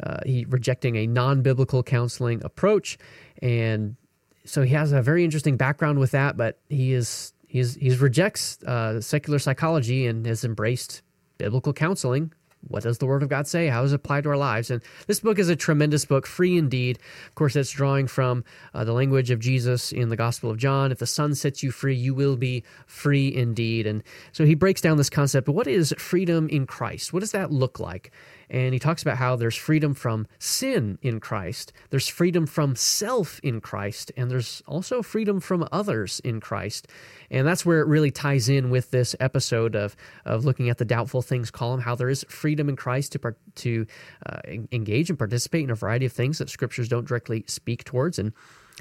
uh, 0.03 0.19
he 0.27 0.45
rejecting 0.49 0.97
a 0.97 1.07
non-biblical 1.07 1.83
counseling 1.85 2.43
approach 2.45 2.99
and 3.43 3.97
so 4.45 4.63
he 4.63 4.75
has 4.75 4.93
a 4.93 5.03
very 5.03 5.25
interesting 5.25 5.57
background 5.57 5.99
with 5.99 6.11
that, 6.11 6.37
but 6.37 6.59
he 6.69 6.93
is 6.93 7.33
he's 7.47 7.77
he's 7.77 7.99
rejects 7.99 8.63
uh, 8.65 9.01
secular 9.01 9.39
psychology 9.39 10.07
and 10.07 10.27
has 10.27 10.45
embraced 10.45 11.03
biblical 11.39 11.73
counseling. 11.73 12.33
What 12.69 12.83
does 12.83 12.99
the 12.99 13.07
Word 13.07 13.23
of 13.23 13.29
God 13.29 13.47
say? 13.47 13.69
How 13.69 13.83
does 13.83 13.93
it 13.93 13.97
apply 13.97 14.21
to 14.21 14.29
our 14.29 14.37
lives? 14.37 14.71
And 14.71 14.83
this 15.07 15.21
book 15.21 15.39
is 15.39 15.49
a 15.49 15.57
tremendous 15.57 16.05
book, 16.05 16.27
free 16.27 16.59
indeed. 16.59 16.99
Of 17.29 17.35
course, 17.35 17.57
it's 17.57 17.71
drawing 17.71 18.07
from 18.07 18.45
uh, 18.75 18.85
the 18.85 18.93
language 18.93 19.31
of 19.31 19.41
Jesus 19.41 19.93
in 19.93 20.11
the 20.11 20.17
Gospel 20.17 20.51
of 20.51 20.59
John. 20.59 20.93
If 20.93 20.99
the 20.99 21.07
Son 21.07 21.35
sets 21.35 21.63
you 21.63 21.71
free, 21.71 21.95
you 21.95 22.15
will 22.15 22.37
be 22.37 22.63
free 22.87 23.35
indeed. 23.35 23.87
And 23.87 24.03
so 24.33 24.45
he 24.45 24.55
breaks 24.55 24.81
down 24.81 24.99
this 24.99 25.11
concept. 25.11 25.47
But 25.47 25.53
what 25.53 25.67
is 25.67 25.95
freedom 25.99 26.49
in 26.49 26.67
Christ? 26.67 27.13
What 27.13 27.21
does 27.21 27.33
that 27.33 27.51
look 27.51 27.81
like? 27.81 28.13
And 28.51 28.75
he 28.75 28.81
talks 28.81 29.01
about 29.01 29.17
how 29.17 29.37
there's 29.37 29.55
freedom 29.55 29.95
from 29.95 30.27
sin 30.41 30.99
in 31.03 31.21
Christ, 31.21 31.73
there's 31.91 32.09
freedom 32.09 32.47
from 32.47 32.75
self 32.75 33.39
in 33.45 33.61
Christ, 33.61 34.11
and 34.17 34.29
there's 34.29 34.61
also 34.67 35.03
freedom 35.03 35.39
from 35.39 35.69
others 35.71 36.21
in 36.25 36.41
Christ. 36.41 36.89
And 37.31 37.47
that's 37.47 37.65
where 37.65 37.81
it 37.81 37.87
really 37.87 38.11
ties 38.11 38.49
in 38.49 38.71
with 38.71 38.91
this 38.91 39.15
episode 39.21 39.77
of, 39.77 39.95
of 40.25 40.45
looking 40.45 40.69
at 40.69 40.79
the 40.79 40.85
doubtful 40.85 41.23
things 41.23 41.51
column, 41.51 41.81
how 41.81 41.95
there 41.95 42.09
is 42.09 42.27
freedom 42.29 42.69
in 42.69 42.75
Christ 42.75 43.13
to, 43.13 43.35
to 43.55 43.87
uh, 44.27 44.41
engage 44.73 45.11
and 45.11 45.19
participate 45.19 45.63
in 45.63 45.71
a 45.71 45.77
variety 45.77 46.07
of 46.07 46.13
things 46.13 46.39
that 46.39 46.51
scriptures 46.51 46.89
don't 46.89 47.07
directly 47.07 47.45
speak 47.47 47.85
towards. 47.85 48.19
And 48.19 48.33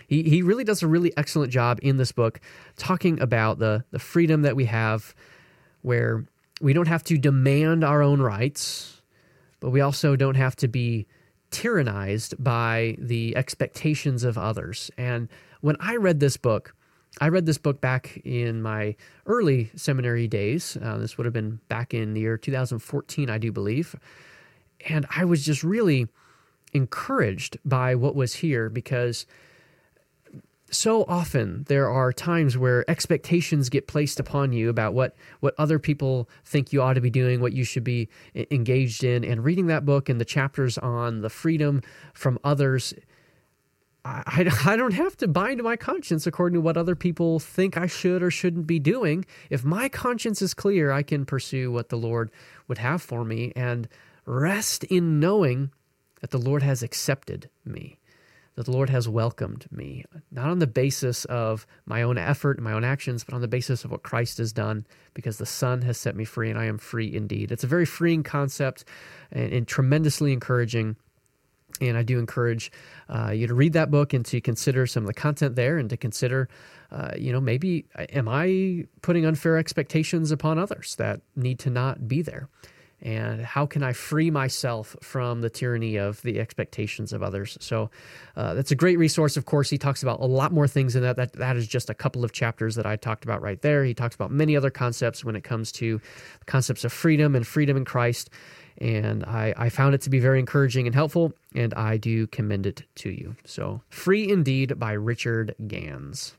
he, 0.08 0.24
he 0.24 0.42
really 0.42 0.64
does 0.64 0.82
a 0.82 0.88
really 0.88 1.16
excellent 1.16 1.52
job 1.52 1.80
in 1.84 1.98
this 1.98 2.12
book 2.12 2.40
talking 2.76 3.20
about 3.20 3.60
the, 3.60 3.84
the 3.92 4.00
freedom 4.00 4.42
that 4.42 4.56
we 4.56 4.66
have 4.66 5.14
where 5.84 6.26
we 6.60 6.74
don't 6.74 6.88
have 6.88 7.04
to 7.04 7.18
demand 7.18 7.84
our 7.84 8.02
own 8.02 8.20
rights 8.20 8.99
but 9.60 9.70
we 9.70 9.82
also 9.82 10.16
don't 10.16 10.36
have 10.36 10.56
to 10.58 10.68
be 10.68 11.08
tyrannized 11.52 12.36
by 12.42 12.96
the 13.00 13.36
expectations 13.36 14.24
of 14.24 14.38
others. 14.38 14.92
And 14.98 15.30
when 15.62 15.76
I 15.80 15.96
read 15.96 16.20
this 16.20 16.38
book, 16.38 16.76
I 17.20 17.30
read 17.30 17.46
this 17.46 17.58
book 17.58 17.82
back 17.82 18.22
in 18.24 18.62
my 18.62 18.96
early 19.26 19.72
seminary 19.76 20.28
days. 20.28 20.78
Uh, 20.82 20.98
this 20.98 21.18
would 21.18 21.26
have 21.26 21.34
been 21.34 21.60
back 21.68 21.94
in 21.94 22.14
the 22.14 22.22
year 22.22 22.38
2014, 22.38 23.30
I 23.30 23.38
do 23.38 23.52
believe. 23.52 23.96
And 24.88 25.06
I 25.16 25.26
was 25.26 25.44
just 25.44 25.64
really 25.64 26.08
encouraged 26.72 27.58
by 27.66 27.96
what 27.96 28.16
was 28.16 28.36
here 28.36 28.70
because 28.70 29.26
so 30.72 31.04
often 31.08 31.66
there 31.68 31.90
are 31.90 32.14
times 32.14 32.58
where 32.58 32.90
expectations 32.90 33.70
get 33.70 33.88
placed 33.88 34.20
upon 34.20 34.52
you 34.52 34.70
about 34.70 34.94
what 34.94 35.16
what 35.40 35.54
other 35.58 35.80
people 35.80 36.30
think 36.46 36.72
you 36.72 36.82
ought 36.82 36.94
to 36.94 37.02
be 37.02 37.10
doing 37.10 37.42
what 37.42 37.54
you 37.54 37.64
should 37.64 37.84
be 37.84 38.08
engaged 38.52 39.04
in 39.04 39.24
and 39.24 39.44
reading 39.44 39.68
that 39.68 39.86
book 39.86 40.10
and 40.10 40.20
the 40.20 40.26
chapters 40.26 40.78
on 40.78 41.22
the 41.22 41.30
freedom 41.30 41.82
from 42.14 42.40
others 42.44 42.94
I, 44.06 44.50
I 44.66 44.76
don't 44.76 44.94
have 44.94 45.18
to 45.18 45.28
bind 45.28 45.62
my 45.62 45.76
conscience 45.76 46.26
according 46.26 46.56
to 46.56 46.62
what 46.62 46.78
other 46.78 46.96
people 46.96 47.40
think 47.40 47.78
I 47.78 47.88
should 47.88 48.24
or 48.24 48.32
shouldn't 48.32 48.66
be 48.66 48.80
doing. 48.80 49.26
If 49.50 49.64
my 49.64 49.90
conscience 49.90 50.42
is 50.42 50.54
clear, 50.54 50.92
I 50.92 51.04
can 51.04 51.26
pursue 51.26 51.72
what 51.72 51.90
the 51.90 51.98
Lord 51.98 52.32
would 52.68 52.78
have 52.78 53.02
for 53.02 53.26
me 53.26 53.52
and 53.56 53.88
rest 54.26 54.84
in 54.86 55.20
knowing 55.20 55.72
that 56.22 56.32
the 56.32 56.38
Lord 56.38 56.64
has 56.64 56.82
accepted 56.82 57.50
me 57.66 57.99
that 58.60 58.66
the 58.66 58.74
Lord 58.74 58.90
has 58.90 59.08
welcomed 59.08 59.68
me, 59.72 60.04
not 60.32 60.50
on 60.50 60.60
the 60.60 60.68
basis 60.68 61.24
of 61.24 61.66
my 61.86 62.02
own 62.02 62.18
effort 62.18 62.58
and 62.58 62.66
my 62.66 62.74
own 62.74 62.84
actions, 62.84 63.24
but 63.24 63.34
on 63.34 63.40
the 63.40 63.48
basis 63.48 63.86
of 63.86 63.92
what 63.92 64.04
Christ 64.04 64.38
has 64.38 64.52
done, 64.52 64.86
because 65.14 65.38
the 65.38 65.46
Son 65.46 65.82
has 65.84 65.98
set 65.98 66.14
me 66.14 66.26
free 66.26 66.50
and 66.50 66.60
I 66.60 66.66
am 66.66 66.78
free 66.78 67.16
indeed. 67.16 67.54
It's 67.54 67.64
a 67.64 67.68
very 67.68 67.86
freeing 67.86 68.22
concept 68.22 68.84
and, 69.32 69.54
and 69.54 69.66
tremendously 69.66 70.34
encouraging. 70.34 70.98
And 71.80 71.98
I 71.98 72.04
do 72.04 72.20
encourage 72.20 72.70
uh, 73.08 73.32
you 73.32 73.48
to 73.48 73.54
read 73.54 73.72
that 73.72 73.92
book 73.92 74.12
and 74.12 74.26
to 74.26 74.42
consider 74.42 74.86
some 74.86 75.04
of 75.04 75.08
the 75.08 75.14
content 75.14 75.56
there 75.56 75.78
and 75.78 75.90
to 75.90 75.96
consider, 75.96 76.50
uh, 76.92 77.12
you 77.18 77.32
know, 77.32 77.40
maybe 77.40 77.86
am 78.12 78.28
I 78.28 78.88
putting 79.02 79.26
unfair 79.26 79.58
expectations 79.58 80.32
upon 80.32 80.60
others 80.60 80.98
that 80.98 81.22
need 81.38 81.60
to 81.60 81.70
not 81.70 82.10
be 82.10 82.22
there? 82.22 82.50
And 83.02 83.42
how 83.42 83.66
can 83.66 83.82
I 83.82 83.94
free 83.94 84.30
myself 84.30 84.96
from 85.02 85.42
the 85.42 85.50
tyranny 85.50 85.98
of 85.98 86.22
the 86.22 86.40
expectations 86.40 87.14
of 87.14 87.24
others? 87.24 87.58
So 87.62 87.90
uh, 88.36 88.54
that's 88.54 88.72
a 88.72 88.76
great 88.76 88.98
resource. 88.98 89.38
Of 89.38 89.46
course, 89.46 89.70
he 89.70 89.78
talks 89.78 90.04
about 90.04 90.20
a 90.20 90.26
lot 90.26 90.52
more 90.52 90.68
things 90.68 90.96
in 90.96 91.04
that. 91.04 91.16
That 91.16 91.34
that 91.34 91.56
is 91.56 91.68
just 91.68 91.90
a 91.90 91.94
couple 91.94 92.24
of 92.24 92.32
chapters 92.32 92.76
that 92.76 92.86
I 92.86 92.96
talked 92.96 93.24
about 93.24 93.42
right 93.42 93.62
there. 93.62 93.84
He 93.86 93.94
talks 93.94 94.16
about 94.16 94.32
many 94.32 94.56
other 94.56 94.70
concepts 94.70 95.24
when 95.24 95.36
it 95.36 95.44
comes 95.44 95.72
to 95.74 96.02
concepts 96.46 96.84
of 96.84 96.92
freedom 96.92 97.36
and 97.36 97.48
freedom 97.48 97.78
in 97.78 97.86
Christ. 97.86 98.30
And 98.80 99.26
I, 99.26 99.54
I 99.58 99.70
found 99.70 99.94
it 99.94 100.02
to 100.02 100.10
be 100.10 100.20
very 100.20 100.40
encouraging 100.40 100.86
and 100.86 100.96
helpful, 100.96 101.34
and 101.54 101.74
I 101.74 101.98
do 101.98 102.28
commend 102.28 102.66
it 102.66 102.84
to 102.96 103.10
you. 103.10 103.36
So, 103.44 103.82
Free 103.90 104.30
Indeed 104.30 104.80
by 104.80 104.94
Richard 104.94 105.54
Ganz. 105.68 106.36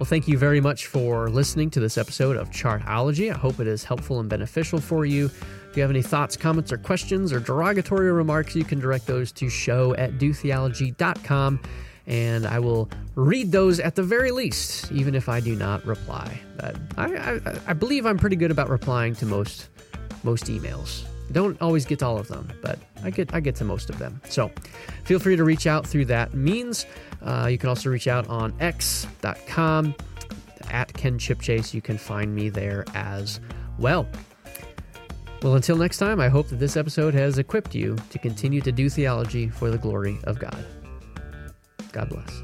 Well, 0.00 0.06
thank 0.06 0.26
you 0.26 0.38
very 0.38 0.62
much 0.62 0.86
for 0.86 1.28
listening 1.28 1.68
to 1.72 1.80
this 1.80 1.98
episode 1.98 2.38
of 2.38 2.48
Chartology. 2.48 3.30
I 3.30 3.36
hope 3.36 3.60
it 3.60 3.66
is 3.66 3.84
helpful 3.84 4.18
and 4.18 4.30
beneficial 4.30 4.80
for 4.80 5.04
you. 5.04 5.26
If 5.26 5.76
you 5.76 5.82
have 5.82 5.90
any 5.90 6.00
thoughts, 6.00 6.38
comments, 6.38 6.72
or 6.72 6.78
questions, 6.78 7.34
or 7.34 7.38
derogatory 7.38 8.10
remarks, 8.10 8.56
you 8.56 8.64
can 8.64 8.80
direct 8.80 9.06
those 9.06 9.30
to 9.32 9.50
show 9.50 9.94
at 9.96 10.12
dotheology.com, 10.12 11.60
and 12.06 12.46
I 12.46 12.58
will 12.60 12.88
read 13.14 13.52
those 13.52 13.78
at 13.78 13.94
the 13.94 14.02
very 14.02 14.30
least, 14.30 14.90
even 14.90 15.14
if 15.14 15.28
I 15.28 15.38
do 15.38 15.54
not 15.54 15.84
reply. 15.84 16.40
But 16.56 16.76
I, 16.96 17.16
I, 17.16 17.40
I 17.66 17.72
believe 17.74 18.06
I'm 18.06 18.16
pretty 18.16 18.36
good 18.36 18.50
about 18.50 18.70
replying 18.70 19.14
to 19.16 19.26
most 19.26 19.68
most 20.22 20.46
emails. 20.46 21.04
Don't 21.32 21.60
always 21.60 21.84
get 21.84 21.98
to 21.98 22.06
all 22.06 22.16
of 22.16 22.26
them, 22.26 22.48
but 22.62 22.78
I 23.04 23.10
get 23.10 23.34
I 23.34 23.40
get 23.40 23.54
to 23.56 23.64
most 23.64 23.90
of 23.90 23.98
them. 23.98 24.18
So 24.30 24.50
feel 25.04 25.18
free 25.18 25.36
to 25.36 25.44
reach 25.44 25.66
out 25.66 25.86
through 25.86 26.06
that 26.06 26.32
means. 26.32 26.86
Uh, 27.22 27.48
you 27.50 27.58
can 27.58 27.68
also 27.68 27.90
reach 27.90 28.08
out 28.08 28.28
on 28.28 28.54
x.com 28.60 29.94
at 30.70 30.92
Kenn 30.92 31.18
Chipchase. 31.18 31.74
You 31.74 31.82
can 31.82 31.98
find 31.98 32.34
me 32.34 32.48
there 32.48 32.84
as 32.94 33.40
well. 33.78 34.06
Well, 35.42 35.54
until 35.54 35.76
next 35.76 35.98
time, 35.98 36.20
I 36.20 36.28
hope 36.28 36.48
that 36.48 36.56
this 36.56 36.76
episode 36.76 37.14
has 37.14 37.38
equipped 37.38 37.74
you 37.74 37.96
to 38.10 38.18
continue 38.18 38.60
to 38.60 38.72
do 38.72 38.90
theology 38.90 39.48
for 39.48 39.70
the 39.70 39.78
glory 39.78 40.18
of 40.24 40.38
God. 40.38 40.64
God 41.92 42.10
bless. 42.10 42.42